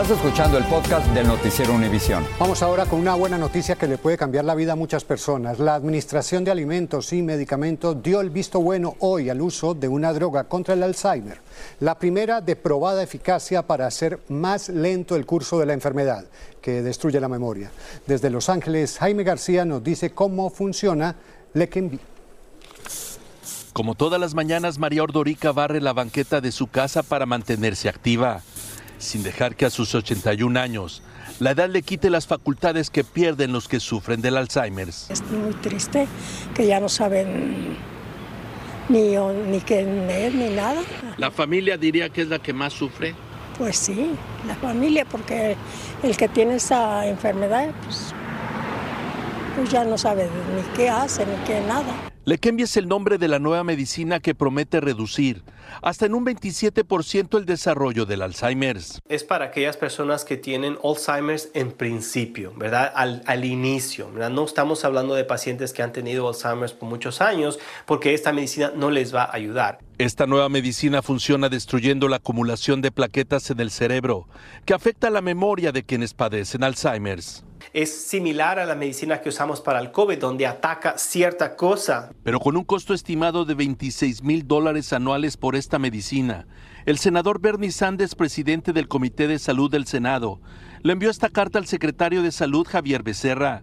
Estás 0.00 0.16
escuchando 0.16 0.58
el 0.58 0.64
podcast 0.66 1.08
del 1.08 1.26
noticiero 1.26 1.74
Univisión. 1.74 2.24
Vamos 2.38 2.62
ahora 2.62 2.86
con 2.86 3.00
una 3.00 3.16
buena 3.16 3.36
noticia 3.36 3.74
que 3.74 3.88
le 3.88 3.98
puede 3.98 4.16
cambiar 4.16 4.44
la 4.44 4.54
vida 4.54 4.74
a 4.74 4.76
muchas 4.76 5.02
personas. 5.02 5.58
La 5.58 5.74
Administración 5.74 6.44
de 6.44 6.52
Alimentos 6.52 7.12
y 7.12 7.20
Medicamentos 7.20 8.00
dio 8.00 8.20
el 8.20 8.30
visto 8.30 8.60
bueno 8.60 8.94
hoy 9.00 9.28
al 9.28 9.40
uso 9.40 9.74
de 9.74 9.88
una 9.88 10.12
droga 10.12 10.44
contra 10.44 10.74
el 10.74 10.84
Alzheimer, 10.84 11.40
la 11.80 11.98
primera 11.98 12.40
de 12.40 12.54
probada 12.54 13.02
eficacia 13.02 13.66
para 13.66 13.88
hacer 13.88 14.20
más 14.28 14.68
lento 14.68 15.16
el 15.16 15.26
curso 15.26 15.58
de 15.58 15.66
la 15.66 15.72
enfermedad 15.72 16.26
que 16.62 16.80
destruye 16.80 17.18
la 17.18 17.28
memoria. 17.28 17.72
Desde 18.06 18.30
Los 18.30 18.48
Ángeles, 18.48 18.98
Jaime 18.98 19.24
García 19.24 19.64
nos 19.64 19.82
dice 19.82 20.10
cómo 20.10 20.48
funciona 20.50 21.16
Leqembi. 21.54 21.98
Como 23.72 23.96
todas 23.96 24.20
las 24.20 24.34
mañanas, 24.34 24.78
María 24.78 25.02
Ordorica 25.02 25.50
barre 25.50 25.80
la 25.80 25.92
banqueta 25.92 26.40
de 26.40 26.52
su 26.52 26.68
casa 26.68 27.02
para 27.02 27.26
mantenerse 27.26 27.88
activa 27.88 28.42
sin 28.98 29.22
dejar 29.22 29.56
que 29.56 29.66
a 29.66 29.70
sus 29.70 29.94
81 29.94 30.58
años 30.58 31.02
la 31.40 31.52
edad 31.52 31.68
le 31.68 31.82
quite 31.82 32.10
las 32.10 32.26
facultades 32.26 32.90
que 32.90 33.04
pierden 33.04 33.52
los 33.52 33.68
que 33.68 33.80
sufren 33.80 34.20
del 34.20 34.36
Alzheimer. 34.36 34.88
Es 34.88 35.22
muy 35.30 35.54
triste 35.54 36.08
que 36.54 36.66
ya 36.66 36.80
no 36.80 36.88
saben 36.88 37.76
ni, 38.88 39.16
ni 39.16 39.60
quién 39.60 40.10
es 40.10 40.34
ni 40.34 40.50
nada. 40.50 40.82
¿La 41.16 41.30
familia 41.30 41.76
diría 41.76 42.08
que 42.08 42.22
es 42.22 42.28
la 42.28 42.40
que 42.40 42.52
más 42.52 42.72
sufre? 42.72 43.14
Pues 43.56 43.76
sí, 43.76 44.12
la 44.46 44.54
familia, 44.56 45.04
porque 45.04 45.56
el 46.02 46.16
que 46.16 46.28
tiene 46.28 46.56
esa 46.56 47.06
enfermedad, 47.06 47.70
pues, 47.84 48.14
pues 49.56 49.70
ya 49.70 49.84
no 49.84 49.98
sabe 49.98 50.28
ni 50.54 50.62
qué 50.76 50.88
hace 50.88 51.26
ni 51.26 51.36
qué 51.44 51.60
nada. 51.60 52.07
Leqembi 52.28 52.64
es 52.64 52.76
el 52.76 52.88
nombre 52.88 53.16
de 53.16 53.26
la 53.26 53.38
nueva 53.38 53.64
medicina 53.64 54.20
que 54.20 54.34
promete 54.34 54.82
reducir 54.82 55.42
hasta 55.80 56.04
en 56.04 56.14
un 56.14 56.26
27% 56.26 57.38
el 57.38 57.46
desarrollo 57.46 58.04
del 58.04 58.20
Alzheimer. 58.20 58.76
Es 59.08 59.24
para 59.24 59.46
aquellas 59.46 59.78
personas 59.78 60.26
que 60.26 60.36
tienen 60.36 60.76
Alzheimer's 60.84 61.48
en 61.54 61.72
principio, 61.72 62.52
¿verdad? 62.54 62.92
Al, 62.94 63.22
al 63.24 63.46
inicio, 63.46 64.12
¿verdad? 64.12 64.28
No 64.28 64.44
estamos 64.44 64.84
hablando 64.84 65.14
de 65.14 65.24
pacientes 65.24 65.72
que 65.72 65.82
han 65.82 65.94
tenido 65.94 66.28
Alzheimer's 66.28 66.74
por 66.74 66.90
muchos 66.90 67.22
años 67.22 67.58
porque 67.86 68.12
esta 68.12 68.30
medicina 68.34 68.72
no 68.76 68.90
les 68.90 69.14
va 69.14 69.22
a 69.22 69.34
ayudar. 69.34 69.78
Esta 69.96 70.26
nueva 70.26 70.50
medicina 70.50 71.00
funciona 71.00 71.48
destruyendo 71.48 72.08
la 72.08 72.16
acumulación 72.16 72.82
de 72.82 72.92
plaquetas 72.92 73.48
en 73.48 73.60
el 73.60 73.70
cerebro, 73.70 74.28
que 74.66 74.74
afecta 74.74 75.08
la 75.08 75.22
memoria 75.22 75.72
de 75.72 75.82
quienes 75.82 76.12
padecen 76.12 76.62
Alzheimer's. 76.62 77.42
Es 77.72 77.92
similar 78.08 78.58
a 78.58 78.66
la 78.66 78.74
medicina 78.74 79.20
que 79.20 79.28
usamos 79.28 79.60
para 79.60 79.80
el 79.80 79.92
COVID, 79.92 80.18
donde 80.18 80.46
ataca 80.46 80.98
cierta 80.98 81.56
cosa. 81.56 82.12
Pero 82.22 82.40
con 82.40 82.56
un 82.56 82.64
costo 82.64 82.94
estimado 82.94 83.44
de 83.44 83.54
26 83.54 84.22
mil 84.22 84.46
dólares 84.46 84.92
anuales 84.92 85.36
por 85.36 85.56
esta 85.56 85.78
medicina, 85.78 86.46
el 86.86 86.98
senador 86.98 87.40
Bernie 87.40 87.72
Sanders, 87.72 88.14
presidente 88.14 88.72
del 88.72 88.88
Comité 88.88 89.28
de 89.28 89.38
Salud 89.38 89.70
del 89.70 89.86
Senado, 89.86 90.40
le 90.82 90.92
envió 90.92 91.10
esta 91.10 91.28
carta 91.28 91.58
al 91.58 91.66
secretario 91.66 92.22
de 92.22 92.32
Salud 92.32 92.66
Javier 92.66 93.02
Becerra, 93.02 93.62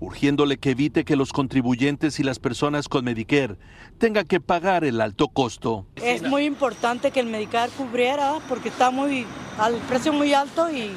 urgiéndole 0.00 0.58
que 0.58 0.70
evite 0.70 1.04
que 1.04 1.14
los 1.14 1.32
contribuyentes 1.32 2.18
y 2.18 2.24
las 2.24 2.38
personas 2.38 2.88
con 2.88 3.04
Medicare 3.04 3.56
tengan 3.98 4.26
que 4.26 4.40
pagar 4.40 4.84
el 4.84 5.00
alto 5.00 5.28
costo. 5.28 5.86
Es 5.96 6.22
muy 6.22 6.44
importante 6.44 7.10
que 7.12 7.20
el 7.20 7.26
Medicare 7.26 7.70
cubriera 7.72 8.38
porque 8.48 8.68
está 8.68 8.90
muy 8.90 9.26
al 9.58 9.74
precio 9.88 10.12
muy 10.12 10.34
alto 10.34 10.70
y 10.70 10.90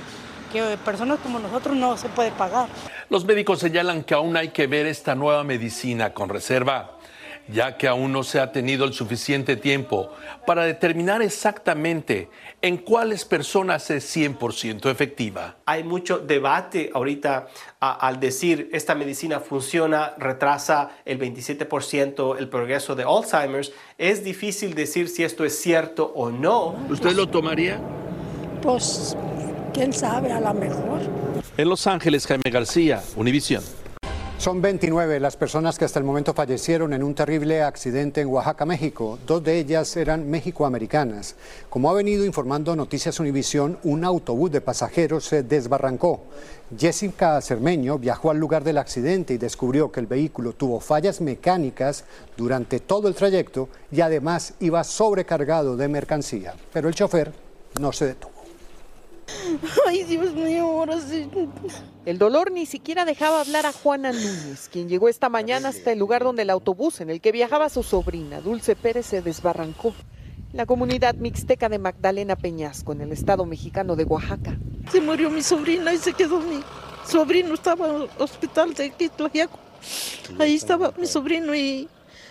que 0.51 0.77
personas 0.83 1.19
como 1.19 1.39
nosotros 1.39 1.75
no 1.75 1.97
se 1.97 2.09
puede 2.09 2.31
pagar. 2.31 2.67
Los 3.09 3.25
médicos 3.25 3.59
señalan 3.59 4.03
que 4.03 4.13
aún 4.13 4.35
hay 4.37 4.49
que 4.49 4.67
ver 4.67 4.85
esta 4.85 5.15
nueva 5.15 5.43
medicina 5.43 6.13
con 6.13 6.29
reserva, 6.29 6.97
ya 7.47 7.77
que 7.77 7.87
aún 7.87 8.11
no 8.11 8.23
se 8.23 8.39
ha 8.39 8.51
tenido 8.51 8.85
el 8.85 8.93
suficiente 8.93 9.55
tiempo 9.55 10.11
para 10.47 10.63
determinar 10.63 11.21
exactamente 11.21 12.29
en 12.61 12.77
cuáles 12.77 13.25
personas 13.25 13.89
es 13.91 14.15
100% 14.15 14.89
efectiva. 14.89 15.57
Hay 15.65 15.83
mucho 15.83 16.17
debate 16.17 16.89
ahorita 16.93 17.47
a, 17.79 18.07
al 18.07 18.19
decir 18.19 18.69
esta 18.73 18.95
medicina 18.95 19.39
funciona, 19.39 20.13
retrasa 20.17 20.91
el 21.05 21.19
27% 21.19 22.37
el 22.37 22.49
progreso 22.49 22.95
de 22.95 23.03
Alzheimer's. 23.03 23.71
Es 23.97 24.23
difícil 24.23 24.73
decir 24.73 25.09
si 25.09 25.23
esto 25.23 25.45
es 25.45 25.59
cierto 25.59 26.11
o 26.15 26.31
no. 26.31 26.75
¿Usted 26.89 27.11
lo 27.11 27.27
tomaría? 27.27 27.79
Pues 28.61 29.15
quién 29.75 29.91
sabe, 29.91 30.31
a 30.31 30.39
lo 30.39 30.53
mejor. 30.53 31.01
En 31.57 31.69
Los 31.69 31.85
Ángeles, 31.85 32.25
Jaime 32.25 32.49
García, 32.49 33.03
Univisión. 33.17 33.61
Son 34.37 34.61
29 34.61 35.19
las 35.19 35.37
personas 35.37 35.77
que 35.77 35.85
hasta 35.85 35.99
el 35.99 36.05
momento 36.05 36.33
fallecieron 36.33 36.93
en 36.93 37.03
un 37.03 37.15
terrible 37.15 37.61
accidente 37.61 38.21
en 38.21 38.27
Oaxaca, 38.27 38.65
México. 38.65 39.17
Dos 39.25 39.43
de 39.43 39.57
ellas 39.59 39.95
eran 39.97 40.29
mexicoamericanas. 40.29 41.35
Como 41.69 41.89
ha 41.89 41.93
venido 41.93 42.25
informando 42.25 42.75
Noticias 42.75 43.19
Univisión, 43.19 43.77
un 43.83 44.05
autobús 44.05 44.51
de 44.51 44.61
pasajeros 44.61 45.25
se 45.25 45.43
desbarrancó. 45.43 46.25
Jessica 46.77 47.41
Cermeño 47.41 47.97
viajó 47.97 48.31
al 48.31 48.37
lugar 48.37 48.63
del 48.63 48.77
accidente 48.77 49.33
y 49.33 49.37
descubrió 49.37 49.91
que 49.91 49.99
el 49.99 50.07
vehículo 50.07 50.53
tuvo 50.53 50.79
fallas 50.79 51.21
mecánicas 51.21 52.05
durante 52.37 52.79
todo 52.79 53.07
el 53.07 53.15
trayecto 53.15 53.69
y 53.91 54.01
además 54.01 54.53
iba 54.59 54.83
sobrecargado 54.83 55.75
de 55.75 55.87
mercancía. 55.87 56.53
Pero 56.71 56.87
el 56.87 56.95
chofer 56.95 57.33
no 57.79 57.91
se 57.91 58.07
detuvo. 58.07 58.34
Ay, 59.87 60.03
Dios 60.03 60.33
mío, 60.33 60.63
ahora 60.63 60.99
sí. 60.99 61.27
El 62.05 62.17
dolor 62.17 62.51
ni 62.51 62.65
siquiera 62.65 63.05
dejaba 63.05 63.41
hablar 63.41 63.65
a 63.65 63.71
Juana 63.71 64.11
Núñez, 64.11 64.69
quien 64.71 64.87
llegó 64.87 65.09
esta 65.09 65.29
mañana 65.29 65.69
hasta 65.69 65.91
el 65.91 65.99
lugar 65.99 66.23
donde 66.23 66.43
el 66.43 66.49
autobús 66.49 67.01
en 67.01 67.09
el 67.09 67.21
que 67.21 67.31
viajaba 67.31 67.69
su 67.69 67.83
sobrina, 67.83 68.41
Dulce 68.41 68.75
Pérez, 68.75 69.05
se 69.07 69.21
desbarrancó. 69.21 69.93
La 70.53 70.65
comunidad 70.65 71.15
mixteca 71.15 71.67
de 71.67 71.79
Magdalena 71.79 72.35
Peñasco, 72.35 72.93
en 72.93 73.01
el 73.01 73.11
estado 73.11 73.45
mexicano 73.45 73.95
de 73.95 74.05
Oaxaca. 74.05 74.57
Se 74.89 75.01
murió 75.01 75.29
mi 75.29 75.41
sobrina 75.41 75.93
y 75.93 75.97
se 75.97 76.13
quedó 76.13 76.39
mi 76.39 76.63
sobrino. 77.05 77.53
Estaba 77.55 77.89
en 77.89 77.95
el 78.03 78.09
hospital 78.19 78.73
de 78.73 78.91
Quitlajiaco. 78.91 79.59
Ahí 80.39 80.55
estaba 80.55 80.93
mi 80.97 81.07
sobrino 81.07 81.53
y 81.53 81.89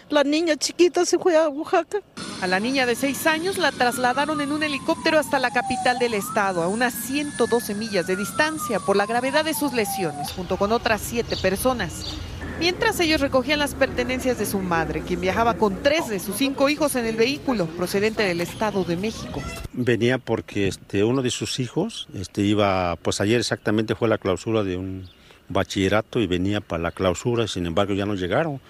la 0.09 0.25
niña 0.25 0.57
chiquita 0.57 1.05
se 1.05 1.19
fue 1.19 1.37
a 1.37 1.49
Oaxaca. 1.49 2.01
A 2.41 2.47
la 2.47 2.61
niña 2.61 2.85
de 2.87 2.95
seis 2.95 3.27
años 3.27 3.59
la 3.59 3.73
trasladaron 3.73 4.41
en 4.41 4.53
un 4.53 4.63
helicóptero 4.63 5.19
hasta 5.19 5.39
la 5.39 5.51
capital 5.51 5.99
del 5.99 6.15
estado, 6.15 6.63
a 6.63 6.69
unas 6.69 6.95
112 6.95 7.75
millas 7.75 8.07
de 8.07 8.17
distancia, 8.17 8.81
por 8.81 8.97
la 8.97 9.07
gravedad 9.07 9.45
de 9.45 9.55
sus 9.55 9.73
lesiones, 9.73 10.33
junto 10.33 10.57
con 10.57 10.73
otras 10.73 11.01
siete 11.01 11.37
personas. 11.37 12.17
Mientras 12.61 13.01
ellos 13.01 13.21
recogían 13.21 13.59
las 13.59 13.75
pertenencias 13.75 14.39
de 14.39 14.47
su 14.47 14.59
madre, 14.61 15.03
quien 15.03 15.21
viajaba 15.21 15.55
con 15.55 15.83
tres 15.83 16.09
de 16.09 16.21
sus 16.21 16.37
cinco 16.37 16.69
hijos 16.69 16.95
en 16.95 17.05
el 17.05 17.17
vehículo, 17.17 17.67
procedente 17.67 18.23
del 18.23 18.41
Estado 18.41 18.85
de 18.85 18.97
México. 18.97 19.43
Venía 19.73 20.19
porque 20.19 20.69
este, 20.69 21.03
uno 21.03 21.23
de 21.23 21.31
sus 21.31 21.59
hijos 21.59 22.09
este, 22.15 22.43
iba, 22.43 22.97
pues 22.97 23.21
ayer 23.21 23.41
exactamente 23.41 23.95
fue 23.97 24.09
la 24.09 24.19
clausura 24.19 24.63
de 24.63 24.77
un 24.77 25.09
bachillerato 25.49 26.21
y 26.21 26.27
venía 26.27 26.61
para 26.61 26.83
la 26.83 26.91
clausura, 26.91 27.47
sin 27.47 27.67
embargo 27.67 27.95
ya 27.95 28.07
no 28.07 28.15
llegaron. 28.15 28.61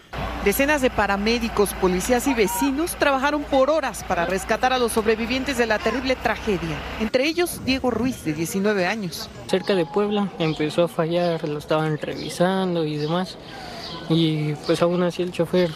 Decenas 0.45 0.83
de 0.83 0.91
paramédicos, 0.91 1.73
policías 1.75 2.27
y 2.27 2.35
vecinos 2.35 2.97
trabajaron 2.97 3.45
por 3.45 3.71
horas 3.71 4.05
para 4.05 4.27
rescatar 4.27 4.75
a 4.75 4.79
los 4.79 4.93
sobrevivientes 4.93 5.57
de 5.57 5.67
la 5.67 5.79
terrible 5.79 6.17
tragedia, 6.17 6.77
entre 7.01 7.25
ellos 7.25 7.63
Diego 7.65 7.91
Ruiz, 7.91 8.25
de 8.25 8.35
19 8.35 8.87
años. 8.87 9.31
Cerca 9.47 9.75
de 9.75 9.87
Puebla 9.87 10.31
empezó 10.39 10.85
a 10.85 10.89
fallar, 10.89 11.49
lo 11.49 11.59
estaban 11.59 11.97
revisando 11.97 12.85
y 12.85 12.99
demás, 12.99 13.39
y 14.11 14.53
pues 14.67 14.83
aún 14.83 15.03
así 15.03 15.23
el 15.23 15.33
chofer 15.33 15.71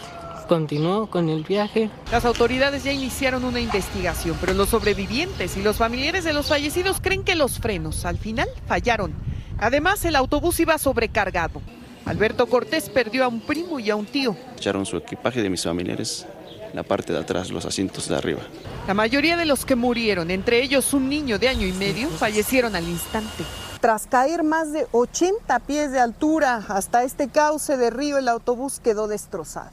continuó 0.47 1.07
con 1.07 1.29
el 1.29 1.43
viaje. 1.43 1.89
Las 2.11 2.25
autoridades 2.25 2.83
ya 2.83 2.91
iniciaron 2.91 3.45
una 3.45 3.59
investigación, 3.59 4.35
pero 4.41 4.53
los 4.53 4.69
sobrevivientes 4.69 5.55
y 5.57 5.63
los 5.63 5.77
familiares 5.77 6.23
de 6.23 6.33
los 6.33 6.47
fallecidos 6.47 6.99
creen 6.99 7.23
que 7.23 7.35
los 7.35 7.59
frenos 7.59 8.03
al 8.03 8.17
final 8.17 8.49
fallaron. 8.67 9.28
Además, 9.59 10.03
el 10.05 10.15
autobús 10.15 10.59
iba 10.59 10.77
sobrecargado. 10.77 11.61
Alberto 12.05 12.47
Cortés 12.47 12.89
perdió 12.89 13.23
a 13.25 13.27
un 13.27 13.41
primo 13.41 13.79
y 13.79 13.89
a 13.89 13.95
un 13.95 14.05
tío. 14.05 14.35
Echaron 14.57 14.85
su 14.85 14.97
equipaje 14.97 15.41
de 15.41 15.49
mis 15.49 15.63
familiares, 15.63 16.25
la 16.73 16.83
parte 16.83 17.13
de 17.13 17.19
atrás, 17.19 17.51
los 17.51 17.65
asientos 17.65 18.07
de 18.07 18.15
arriba. 18.15 18.41
La 18.87 18.93
mayoría 18.93 19.37
de 19.37 19.45
los 19.45 19.65
que 19.65 19.75
murieron, 19.75 20.31
entre 20.31 20.63
ellos 20.63 20.93
un 20.93 21.09
niño 21.09 21.37
de 21.37 21.49
año 21.49 21.67
y 21.67 21.73
medio, 21.73 22.09
fallecieron 22.09 22.75
al 22.75 22.87
instante. 22.87 23.43
Tras 23.79 24.07
caer 24.07 24.43
más 24.43 24.71
de 24.71 24.87
80 24.91 25.59
pies 25.59 25.91
de 25.91 25.99
altura 25.99 26.63
hasta 26.67 27.03
este 27.03 27.29
cauce 27.29 27.77
de 27.77 27.89
río, 27.89 28.17
el 28.17 28.27
autobús 28.27 28.79
quedó 28.79 29.07
destrozado. 29.07 29.71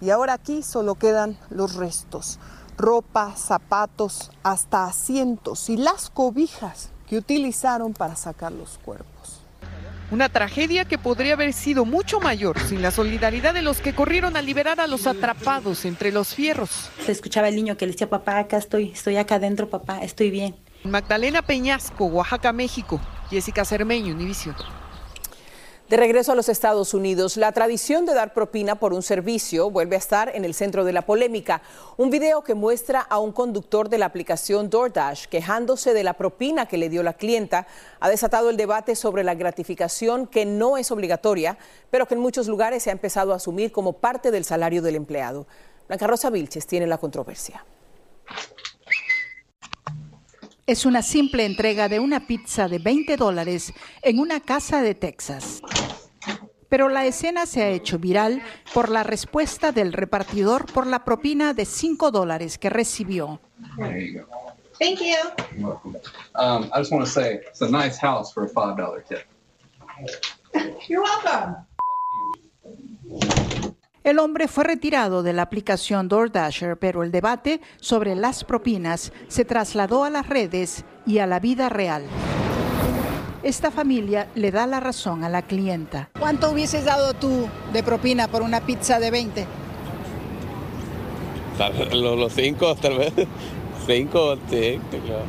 Y 0.00 0.10
ahora 0.10 0.34
aquí 0.34 0.62
solo 0.62 0.96
quedan 0.96 1.38
los 1.50 1.74
restos. 1.74 2.38
ropa, 2.76 3.34
zapatos, 3.36 4.30
hasta 4.42 4.84
asientos 4.84 5.70
y 5.70 5.78
las 5.78 6.10
cobijas 6.10 6.90
que 7.06 7.16
utilizaron 7.18 7.92
para 7.92 8.16
sacar 8.16 8.52
los 8.52 8.78
cuerpos. 8.78 9.42
Una 10.10 10.28
tragedia 10.28 10.84
que 10.84 10.98
podría 10.98 11.32
haber 11.32 11.52
sido 11.52 11.84
mucho 11.84 12.20
mayor 12.20 12.60
sin 12.60 12.80
la 12.80 12.92
solidaridad 12.92 13.52
de 13.54 13.62
los 13.62 13.80
que 13.80 13.92
corrieron 13.92 14.36
a 14.36 14.42
liberar 14.42 14.80
a 14.80 14.86
los 14.86 15.08
atrapados 15.08 15.84
entre 15.84 16.12
los 16.12 16.32
fierros. 16.32 16.90
Se 17.04 17.10
escuchaba 17.10 17.48
el 17.48 17.56
niño 17.56 17.76
que 17.76 17.86
le 17.86 17.92
decía, 17.92 18.08
papá, 18.08 18.38
acá 18.38 18.56
estoy, 18.56 18.92
estoy 18.92 19.16
acá 19.16 19.36
adentro, 19.36 19.68
papá, 19.68 19.98
estoy 20.04 20.30
bien. 20.30 20.54
Magdalena 20.84 21.42
Peñasco, 21.42 22.06
Oaxaca, 22.06 22.52
México. 22.52 23.00
Jessica 23.30 23.64
Cermeño, 23.64 24.14
Univision. 24.14 24.54
De 25.88 25.96
regreso 25.96 26.32
a 26.32 26.34
los 26.34 26.48
Estados 26.48 26.94
Unidos, 26.94 27.36
la 27.36 27.52
tradición 27.52 28.06
de 28.06 28.14
dar 28.14 28.34
propina 28.34 28.74
por 28.74 28.92
un 28.92 29.04
servicio 29.04 29.70
vuelve 29.70 29.94
a 29.94 30.00
estar 30.00 30.34
en 30.34 30.44
el 30.44 30.52
centro 30.52 30.84
de 30.84 30.92
la 30.92 31.02
polémica. 31.02 31.62
Un 31.96 32.10
video 32.10 32.42
que 32.42 32.54
muestra 32.54 33.02
a 33.02 33.20
un 33.20 33.30
conductor 33.30 33.88
de 33.88 33.98
la 33.98 34.06
aplicación 34.06 34.68
DoorDash 34.68 35.26
quejándose 35.26 35.94
de 35.94 36.02
la 36.02 36.14
propina 36.14 36.66
que 36.66 36.76
le 36.76 36.88
dio 36.88 37.04
la 37.04 37.12
clienta 37.12 37.68
ha 38.00 38.10
desatado 38.10 38.50
el 38.50 38.56
debate 38.56 38.96
sobre 38.96 39.22
la 39.22 39.36
gratificación 39.36 40.26
que 40.26 40.44
no 40.44 40.76
es 40.76 40.90
obligatoria, 40.90 41.56
pero 41.88 42.06
que 42.06 42.14
en 42.14 42.20
muchos 42.20 42.48
lugares 42.48 42.82
se 42.82 42.90
ha 42.90 42.92
empezado 42.92 43.32
a 43.32 43.36
asumir 43.36 43.70
como 43.70 43.92
parte 43.92 44.32
del 44.32 44.44
salario 44.44 44.82
del 44.82 44.96
empleado. 44.96 45.46
Blanca 45.86 46.08
Rosa 46.08 46.30
Vilches 46.30 46.66
tiene 46.66 46.88
la 46.88 46.98
controversia. 46.98 47.64
Es 50.66 50.84
una 50.84 51.02
simple 51.02 51.44
entrega 51.44 51.88
de 51.88 52.00
una 52.00 52.26
pizza 52.26 52.66
de 52.66 52.80
20 52.80 53.16
dólares 53.16 53.72
en 54.02 54.18
una 54.18 54.40
casa 54.40 54.82
de 54.82 54.96
Texas. 54.96 55.62
Pero 56.68 56.88
la 56.88 57.06
escena 57.06 57.46
se 57.46 57.62
ha 57.62 57.68
hecho 57.68 58.00
viral 58.00 58.42
por 58.74 58.88
la 58.88 59.04
respuesta 59.04 59.70
del 59.70 59.92
repartidor 59.92 60.66
por 60.72 60.88
la 60.88 61.04
propina 61.04 61.54
de 61.54 61.66
5 61.66 62.10
dólares 62.10 62.58
que 62.58 62.68
recibió. 62.68 63.40
Thank 64.80 64.98
you. 65.00 65.14
Um, 66.34 66.64
I 66.74 66.78
just 66.78 66.90
want 66.90 67.04
to 67.04 67.10
say 67.10 67.40
it's 67.46 67.62
a 67.62 67.70
nice 67.70 67.96
house 67.98 68.32
for 68.32 68.44
a 68.44 68.48
$5 68.48 69.04
tip. 69.06 69.24
You're 70.88 71.02
welcome. 71.02 71.64
El 74.06 74.20
hombre 74.20 74.46
fue 74.46 74.62
retirado 74.62 75.24
de 75.24 75.32
la 75.32 75.42
aplicación 75.42 76.06
DoorDasher, 76.06 76.76
pero 76.76 77.02
el 77.02 77.10
debate 77.10 77.60
sobre 77.80 78.14
las 78.14 78.44
propinas 78.44 79.12
se 79.26 79.44
trasladó 79.44 80.04
a 80.04 80.10
las 80.10 80.28
redes 80.28 80.84
y 81.04 81.18
a 81.18 81.26
la 81.26 81.40
vida 81.40 81.68
real. 81.68 82.04
Esta 83.42 83.72
familia 83.72 84.28
le 84.36 84.52
da 84.52 84.68
la 84.68 84.78
razón 84.78 85.24
a 85.24 85.28
la 85.28 85.42
clienta. 85.42 86.10
¿Cuánto 86.20 86.52
hubieses 86.52 86.84
dado 86.84 87.14
tú 87.14 87.48
de 87.72 87.82
propina 87.82 88.28
por 88.28 88.42
una 88.42 88.64
pizza 88.64 89.00
de 89.00 89.10
20? 89.10 89.46
Los, 91.90 92.16
los 92.16 92.32
cinco, 92.32 92.76
tal 92.76 92.98
vez. 92.98 93.12
Cinco, 93.88 94.36
sí, 94.48 94.78
claro. 95.04 95.24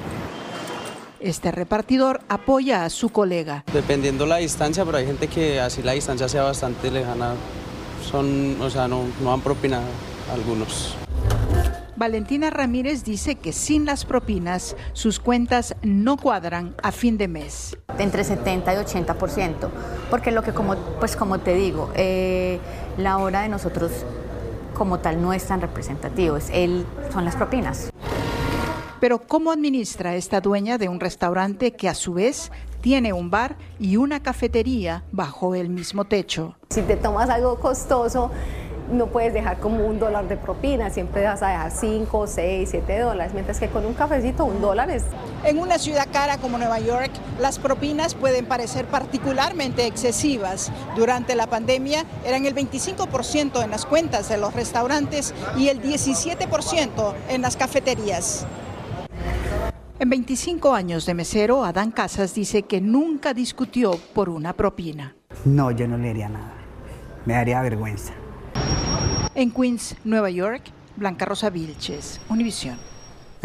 Este 1.19 1.51
repartidor 1.51 2.22
apoya 2.29 2.86
a 2.86 2.91
su 2.91 3.10
colega. 3.10 3.63
Dependiendo 3.74 4.27
la 4.27 4.38
distancia, 4.38 4.86
pero 4.86 5.00
hay 5.00 5.07
gente 5.07 5.27
que 5.27 5.60
así 5.60 5.81
la 5.81 5.93
distancia 5.93 6.29
sea 6.29 6.43
bastante 6.43 6.91
lejana, 6.91 7.34
son, 8.08 8.60
o 8.62 8.70
sea, 8.70 8.88
no, 8.88 9.04
no 9.22 9.34
han 9.34 9.42
propinado 9.42 9.86
algunos. 10.34 10.96
Valentina 11.98 12.52
Ramírez 12.52 13.04
dice 13.04 13.36
que 13.36 13.52
sin 13.52 13.86
las 13.86 14.06
propinas 14.06 14.76
sus 14.94 15.20
cuentas 15.20 15.76
no 15.82 16.18
cuadran 16.18 16.76
a 16.84 16.92
fin 16.92 17.18
de 17.18 17.28
mes. 17.28 17.76
Entre 17.98 18.24
70 18.24 18.72
y 18.74 18.78
80%, 18.78 19.70
porque 20.12 20.32
lo 20.32 20.44
que 20.44 20.54
como, 20.54 20.76
pues 21.00 21.16
como 21.16 21.40
te 21.40 21.56
digo, 21.56 21.92
eh, 21.96 22.60
la 22.98 23.18
hora 23.18 23.42
de 23.42 23.50
nosotros 23.50 23.92
como 24.76 25.00
tal 25.00 25.20
no 25.20 25.34
es 25.34 25.46
tan 25.46 25.60
representativo, 25.60 26.38
es 26.38 26.52
el, 26.52 26.86
son 27.12 27.26
las 27.26 27.36
propinas. 27.36 27.90
Pero 29.00 29.20
¿cómo 29.20 29.52
administra 29.52 30.16
esta 30.16 30.40
dueña 30.40 30.78
de 30.78 30.90
un 30.90 31.00
restaurante 31.00 31.74
que 31.74 31.90
a 31.90 31.96
su 31.96 32.14
vez 32.14 32.52
tiene 32.81 33.13
un 33.13 33.29
bar 33.29 33.55
y 33.79 33.98
una 33.98 34.22
cafetería 34.22 35.03
bajo 35.12 35.55
el 35.55 35.69
mismo 35.69 36.05
techo? 36.05 36.55
Si 36.69 36.81
te 36.81 36.96
tomas 36.96 37.29
algo 37.29 37.60
costoso, 37.60 38.31
no 38.91 39.07
puedes 39.07 39.34
dejar 39.34 39.60
como 39.60 39.86
un 39.86 40.00
dólar 40.00 40.27
de 40.27 40.38
propina, 40.38 40.89
siempre 40.89 41.24
vas 41.24 41.41
a 41.43 41.50
dejar 41.50 41.72
5, 41.72 42.27
6, 42.27 42.69
7 42.69 43.00
dólares, 43.00 43.34
mientras 43.34 43.60
que 43.60 43.67
con 43.67 43.86
un 43.86 43.93
cafecito 43.93 44.46
un 44.46 44.62
dólar 44.62 44.89
es... 44.89 45.03
En 45.43 45.60
una 45.60 45.77
ciudad 45.77 46.07
cara 46.12 46.38
como 46.38 46.57
Nueva 46.57 46.79
York, 46.79 47.12
las 47.39 47.60
propinas 47.60 48.15
pueden 48.15 48.46
parecer 48.46 48.86
particularmente 48.86 49.86
excesivas. 49.86 50.71
Durante 50.95 51.36
la 51.36 51.47
pandemia 51.47 52.06
eran 52.25 52.45
el 52.45 52.56
25% 52.56 53.63
en 53.63 53.71
las 53.71 53.86
cuentas 53.86 54.30
de 54.30 54.38
los 54.38 54.54
restaurantes 54.54 55.34
y 55.58 55.67
el 55.67 55.82
17% 55.82 57.13
en 57.30 57.41
las 57.41 57.58
cafeterías. 57.58 58.45
En 59.99 60.12
25 60.12 60.75
años 60.75 61.07
de 61.07 61.15
mesero, 61.15 61.65
Adán 61.65 61.89
Casas 61.89 62.36
dice 62.36 62.62
que 62.62 62.81
nunca 62.81 63.33
discutió 63.33 63.97
por 64.13 64.29
una 64.29 64.53
propina. 64.53 65.15
No, 65.43 65.71
yo 65.71 65.88
no 65.88 65.97
le 65.97 66.12
haría 66.12 66.29
nada. 66.29 66.53
Me 67.25 67.33
daría 67.33 67.63
vergüenza. 67.63 68.13
En 69.33 69.49
Queens, 69.49 69.95
Nueva 70.03 70.29
York, 70.29 70.62
Blanca 70.97 71.25
Rosa 71.25 71.49
Vilches, 71.49 72.21
Univisión. 72.29 72.77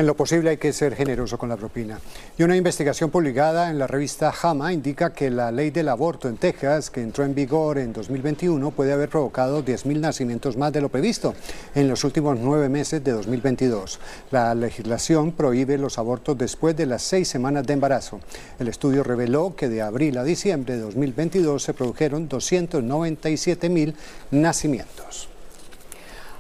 En 0.02 0.08
lo 0.08 0.16
posible 0.16 0.50
hay 0.50 0.56
que 0.56 0.72
ser 0.72 0.96
generoso 0.96 1.38
con 1.38 1.48
la 1.48 1.56
propina. 1.56 2.00
Y 2.36 2.42
una 2.42 2.56
investigación 2.56 3.10
publicada 3.10 3.70
en 3.70 3.78
la 3.78 3.86
revista 3.86 4.32
JAMA 4.32 4.72
indica 4.72 5.12
que 5.12 5.30
la 5.30 5.52
ley 5.52 5.70
del 5.70 5.88
aborto 5.88 6.28
en 6.28 6.38
Texas, 6.38 6.90
que 6.90 7.02
entró 7.02 7.24
en 7.24 7.36
vigor 7.36 7.78
en 7.78 7.92
2021, 7.92 8.72
puede 8.72 8.92
haber 8.92 9.08
provocado 9.08 9.64
10.000 9.64 10.00
nacimientos 10.00 10.56
más 10.56 10.72
de 10.72 10.80
lo 10.80 10.88
previsto 10.88 11.36
en 11.76 11.86
los 11.88 12.02
últimos 12.02 12.36
nueve 12.36 12.68
meses 12.68 13.04
de 13.04 13.12
2022. 13.12 14.00
La 14.32 14.52
legislación 14.56 15.30
prohíbe 15.30 15.78
los 15.78 15.98
abortos 15.98 16.36
después 16.36 16.76
de 16.76 16.86
las 16.86 17.02
seis 17.02 17.28
semanas 17.28 17.64
de 17.64 17.74
embarazo. 17.74 18.18
El 18.58 18.66
estudio 18.66 19.04
reveló 19.04 19.54
que 19.54 19.68
de 19.68 19.82
abril 19.82 20.18
a 20.18 20.24
diciembre 20.24 20.74
de 20.74 20.80
2022 20.80 21.62
se 21.62 21.74
produjeron 21.74 22.28
297.000 22.28 23.94
nacimientos. 24.32 25.28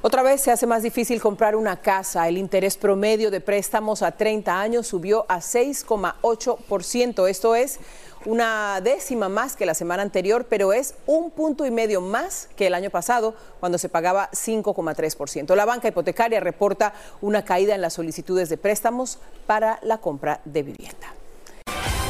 Otra 0.04 0.24
vez 0.24 0.40
se 0.40 0.50
hace 0.50 0.66
más 0.66 0.82
difícil 0.82 1.20
comprar 1.20 1.54
una 1.54 1.76
casa. 1.76 2.26
El 2.26 2.36
interés 2.36 2.76
promedio 2.76 3.30
de 3.30 3.40
préstamos 3.40 4.02
a 4.02 4.10
30 4.10 4.60
años 4.60 4.88
subió 4.88 5.24
a 5.28 5.38
6,8%. 5.38 7.28
Esto 7.28 7.54
es 7.54 7.78
una 8.24 8.80
décima 8.82 9.28
más 9.28 9.54
que 9.54 9.64
la 9.64 9.74
semana 9.74 10.02
anterior, 10.02 10.46
pero 10.48 10.72
es 10.72 10.96
un 11.06 11.30
punto 11.30 11.64
y 11.66 11.70
medio 11.70 12.00
más 12.00 12.48
que 12.56 12.66
el 12.66 12.74
año 12.74 12.90
pasado, 12.90 13.36
cuando 13.60 13.78
se 13.78 13.88
pagaba 13.88 14.28
5,3%. 14.32 15.54
La 15.54 15.66
banca 15.66 15.86
hipotecaria 15.86 16.40
reporta 16.40 16.94
una 17.20 17.44
caída 17.44 17.76
en 17.76 17.80
las 17.80 17.92
solicitudes 17.92 18.48
de 18.48 18.56
préstamos 18.56 19.20
para 19.46 19.78
la 19.82 19.98
compra 19.98 20.40
de 20.44 20.64
vivienda. 20.64 21.14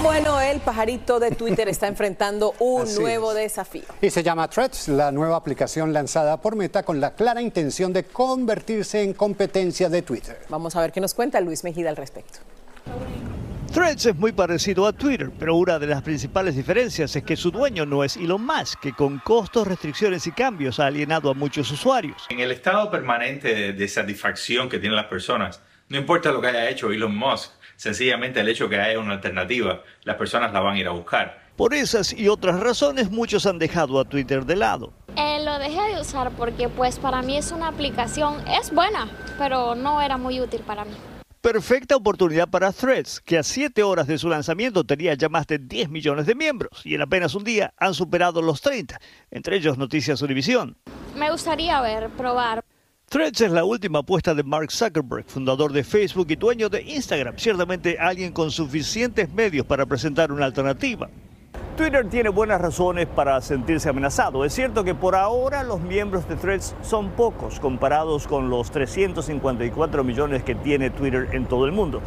Bueno, 0.03 0.41
el 0.41 0.61
pajarito 0.61 1.21
de 1.21 1.31
Twitter 1.31 1.69
está 1.69 1.87
enfrentando 1.87 2.55
un 2.59 2.83
Así 2.83 2.99
nuevo 3.01 3.31
es. 3.33 3.39
desafío. 3.39 3.85
Y 4.01 4.11
se 4.11 4.23
llama 4.23 4.49
Threads, 4.49 4.89
la 4.89 5.13
nueva 5.13 5.37
aplicación 5.37 5.93
lanzada 5.93 6.41
por 6.41 6.57
Meta 6.57 6.83
con 6.83 7.01
la 7.01 7.15
clara 7.15 7.41
intención 7.41 7.93
de 7.93 8.05
convertirse 8.05 9.03
en 9.03 9.15
competencia 9.15 9.89
de 9.89 10.03
Twitter. 10.03 10.41
Vamos 10.49 10.75
a 10.75 10.81
ver 10.81 10.91
qué 10.93 11.01
nos 11.01 11.15
cuenta 11.15 11.41
Luis 11.41 11.63
Mejida 11.63 11.89
al 11.89 11.97
respecto. 11.97 12.41
Threads 13.73 14.07
es 14.07 14.17
muy 14.17 14.33
parecido 14.33 14.87
a 14.87 14.93
Twitter, 14.93 15.31
pero 15.39 15.55
una 15.55 15.79
de 15.79 15.87
las 15.87 16.03
principales 16.03 16.57
diferencias 16.57 17.15
es 17.15 17.23
que 17.23 17.37
su 17.37 17.51
dueño 17.51 17.87
no 17.87 18.03
es 18.05 18.17
Elon 18.17 18.45
Musk, 18.45 18.81
que 18.81 18.93
con 18.93 19.19
costos, 19.21 19.67
restricciones 19.67 20.27
y 20.27 20.33
cambios 20.33 20.79
ha 20.81 20.87
alienado 20.87 21.31
a 21.31 21.35
muchos 21.35 21.71
usuarios. 21.71 22.27
En 22.29 22.41
el 22.41 22.51
estado 22.51 22.91
permanente 22.91 23.55
de, 23.55 23.73
de 23.73 23.89
satisfacción 23.89 24.69
que 24.69 24.79
tienen 24.79 24.97
las 24.97 25.07
personas, 25.07 25.63
no 25.89 25.97
importa 25.97 26.33
lo 26.33 26.41
que 26.41 26.49
haya 26.49 26.69
hecho 26.69 26.91
Elon 26.91 27.17
Musk, 27.17 27.51
sencillamente 27.83 28.39
el 28.39 28.49
hecho 28.49 28.69
que 28.69 28.81
haya 28.81 29.01
una 29.01 29.15
alternativa, 29.15 29.83
las 30.05 30.15
personas 30.15 30.53
la 30.53 30.61
van 30.61 30.77
a 30.77 30.79
ir 30.79 30.87
a 30.87 30.93
buscar. 30.93 31.43
Por 31.57 31.75
esas 31.75 32.13
y 32.13 32.29
otras 32.29 32.61
razones, 32.61 33.11
muchos 33.11 33.45
han 33.45 33.59
dejado 33.59 33.99
a 33.99 34.05
Twitter 34.05 34.47
de 34.47 34.55
lado. 34.55 34.93
Eh, 35.17 35.45
lo 35.45 35.59
dejé 35.59 35.95
de 35.95 36.01
usar 36.01 36.31
porque 36.31 36.69
pues 36.69 37.01
para 37.01 37.23
mí 37.23 37.37
es 37.37 37.51
una 37.51 37.69
aplicación, 37.69 38.37
es 38.49 38.73
buena, 38.73 39.11
pero 39.37 39.75
no 39.75 40.01
era 40.01 40.17
muy 40.17 40.41
útil 40.41 40.61
para 40.61 40.85
mí. 40.85 40.93
Perfecta 41.41 41.97
oportunidad 41.97 42.49
para 42.49 42.71
Threads, 42.71 43.21
que 43.21 43.37
a 43.37 43.43
7 43.43 43.83
horas 43.83 44.07
de 44.07 44.17
su 44.17 44.29
lanzamiento 44.29 44.85
tenía 44.85 45.15
ya 45.15 45.29
más 45.29 45.49
de 45.49 45.59
10 45.59 45.91
millones 45.91 46.27
de 46.27 46.37
miembros 46.37 46.83
y 46.85 46.95
en 46.95 47.03
apenas 47.03 47.35
un 47.35 47.43
día 47.43 47.75
han 47.77 47.95
superado 47.95 48.41
los 48.43 48.61
30, 48.61 49.01
entre 49.33 49.57
ellos 49.57 49.77
Noticias 49.77 50.23
Univisión. 50.23 50.77
Me 51.17 51.33
gustaría 51.33 51.81
ver, 51.81 52.11
probar. 52.11 52.63
Threads 53.13 53.43
es 53.43 53.53
la 53.53 53.63
última 53.63 53.99
apuesta 53.99 54.35
de 54.35 54.43
Mark 54.43 54.73
Zuckerberg, 54.73 55.27
fundador 55.27 55.71
de 55.75 55.85
Facebook 55.85 56.29
y 56.31 56.37
dueño 56.37 56.71
de 56.71 56.81
Instagram, 56.81 57.35
ciertamente 57.37 57.99
alguien 58.01 58.33
con 58.33 58.51
suficientes 58.51 59.31
medios 59.35 59.67
para 59.67 59.85
presentar 59.85 60.33
una 60.33 60.47
alternativa. 60.47 61.11
Twitter 61.77 62.09
tiene 62.09 62.31
buenas 62.31 62.59
razones 62.59 63.07
para 63.07 63.39
sentirse 63.43 63.91
amenazado. 63.91 64.47
Es 64.47 64.55
cierto 64.55 64.83
que 64.83 64.95
por 64.95 65.15
ahora 65.15 65.63
los 65.63 65.83
miembros 65.83 66.27
de 66.27 66.37
Threads 66.37 66.75
son 66.81 67.11
pocos 67.11 67.61
comparados 67.61 68.27
con 68.27 68.49
los 68.49 68.71
354 68.71 70.05
millones 70.05 70.43
que 70.43 70.55
tiene 70.55 70.89
Twitter 70.89 71.29
en 71.33 71.45
todo 71.45 71.67
el 71.67 71.73
mundo. 71.73 72.01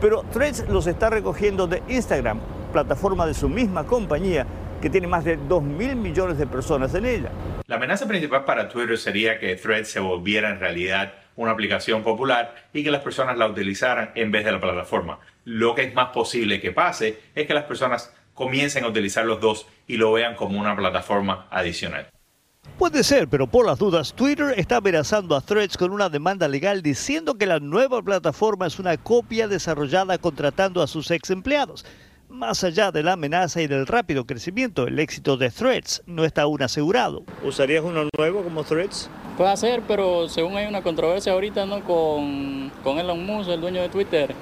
Pero 0.00 0.22
Threads 0.32 0.68
los 0.68 0.86
está 0.86 1.10
recogiendo 1.10 1.66
de 1.66 1.82
Instagram, 1.88 2.38
plataforma 2.72 3.26
de 3.26 3.34
su 3.34 3.48
misma 3.48 3.82
compañía, 3.82 4.46
que 4.80 4.88
tiene 4.88 5.08
más 5.08 5.24
de 5.24 5.36
2 5.36 5.64
mil 5.64 5.96
millones 5.96 6.38
de 6.38 6.46
personas 6.46 6.94
en 6.94 7.06
ella. 7.06 7.30
La 7.66 7.76
amenaza 7.76 8.06
principal 8.06 8.44
para 8.44 8.68
Twitter 8.68 8.98
sería 8.98 9.38
que 9.38 9.56
Threads 9.56 9.88
se 9.88 9.98
volviera 9.98 10.50
en 10.50 10.60
realidad 10.60 11.14
una 11.34 11.52
aplicación 11.52 12.02
popular 12.02 12.54
y 12.74 12.84
que 12.84 12.90
las 12.90 13.00
personas 13.00 13.38
la 13.38 13.46
utilizaran 13.46 14.10
en 14.14 14.30
vez 14.30 14.44
de 14.44 14.52
la 14.52 14.60
plataforma. 14.60 15.18
Lo 15.46 15.74
que 15.74 15.84
es 15.84 15.94
más 15.94 16.10
posible 16.10 16.60
que 16.60 16.72
pase 16.72 17.18
es 17.34 17.46
que 17.46 17.54
las 17.54 17.64
personas 17.64 18.14
comiencen 18.34 18.84
a 18.84 18.88
utilizar 18.88 19.24
los 19.24 19.40
dos 19.40 19.66
y 19.86 19.96
lo 19.96 20.12
vean 20.12 20.36
como 20.36 20.60
una 20.60 20.76
plataforma 20.76 21.46
adicional. 21.50 22.08
Puede 22.78 23.02
ser, 23.02 23.28
pero 23.28 23.46
por 23.46 23.64
las 23.64 23.78
dudas, 23.78 24.12
Twitter 24.12 24.52
está 24.58 24.76
amenazando 24.76 25.34
a 25.34 25.40
Threads 25.40 25.78
con 25.78 25.90
una 25.90 26.10
demanda 26.10 26.48
legal 26.48 26.82
diciendo 26.82 27.38
que 27.38 27.46
la 27.46 27.60
nueva 27.60 28.02
plataforma 28.02 28.66
es 28.66 28.78
una 28.78 28.98
copia 28.98 29.48
desarrollada 29.48 30.18
contratando 30.18 30.82
a 30.82 30.86
sus 30.86 31.10
ex 31.10 31.30
empleados. 31.30 31.86
Más 32.34 32.64
allá 32.64 32.90
de 32.90 33.04
la 33.04 33.12
amenaza 33.12 33.62
y 33.62 33.68
del 33.68 33.86
rápido 33.86 34.26
crecimiento, 34.26 34.88
el 34.88 34.98
éxito 34.98 35.36
de 35.36 35.50
Threads 35.50 36.02
no 36.06 36.24
está 36.24 36.42
aún 36.42 36.64
asegurado. 36.64 37.22
¿Usarías 37.44 37.84
uno 37.84 38.08
nuevo 38.18 38.42
como 38.42 38.64
Threads? 38.64 39.08
Puede 39.36 39.56
ser, 39.56 39.82
pero 39.86 40.28
según 40.28 40.56
hay 40.56 40.66
una 40.66 40.82
controversia 40.82 41.32
ahorita 41.32 41.64
¿no? 41.64 41.84
con, 41.84 42.72
con 42.82 42.98
Elon 42.98 43.24
Musk, 43.24 43.50
el 43.50 43.60
dueño 43.60 43.82
de 43.82 43.88
Twitter, 43.88 44.34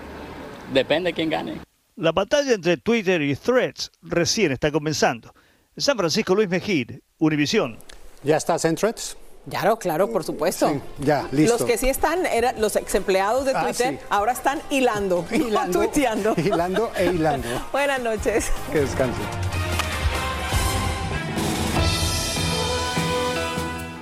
depende 0.73 1.11
de 1.11 1.15
quién 1.15 1.29
gane. 1.29 1.61
La 1.97 2.13
batalla 2.13 2.55
entre 2.55 2.79
Twitter 2.79 3.21
y 3.21 3.37
Threads 3.37 3.91
recién 4.01 4.53
está 4.53 4.73
comenzando. 4.73 5.35
San 5.77 5.99
Francisco 5.99 6.35
Luis 6.35 6.49
Mejid, 6.49 6.93
Univisión. 7.19 7.77
¿Ya 8.25 8.39
estás 8.39 8.65
en 8.65 8.75
Threads? 8.75 9.19
Claro, 9.51 9.77
claro, 9.77 10.09
por 10.11 10.23
supuesto. 10.23 10.81
ya, 10.99 11.27
listo. 11.33 11.59
Los 11.59 11.67
que 11.67 11.77
sí 11.77 11.89
están, 11.89 12.27
eran 12.27 12.61
los 12.61 12.77
ex 12.77 12.95
empleados 12.95 13.45
de 13.45 13.53
Ah, 13.55 13.65
Twitter, 13.65 13.99
sí. 13.99 14.07
ahora 14.09 14.33
están 14.33 14.61
hilando, 14.71 15.25
Hilando, 15.33 15.79
tuiteando. 15.81 16.35
hilando 16.37 16.93
e 16.97 17.07
hilando. 17.07 17.49
Buenas 17.73 18.01
noches. 18.01 18.51
Que 18.71 18.81
descanse. 18.81 19.21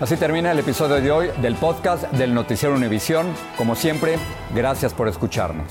Así 0.00 0.16
termina 0.16 0.52
el 0.52 0.58
episodio 0.58 0.96
de 1.00 1.10
hoy 1.10 1.30
del 1.42 1.54
podcast 1.56 2.04
del 2.12 2.32
Noticiero 2.32 2.74
Univisión. 2.74 3.26
Como 3.58 3.74
siempre, 3.76 4.16
gracias 4.54 4.94
por 4.94 5.08
escucharnos. 5.08 5.70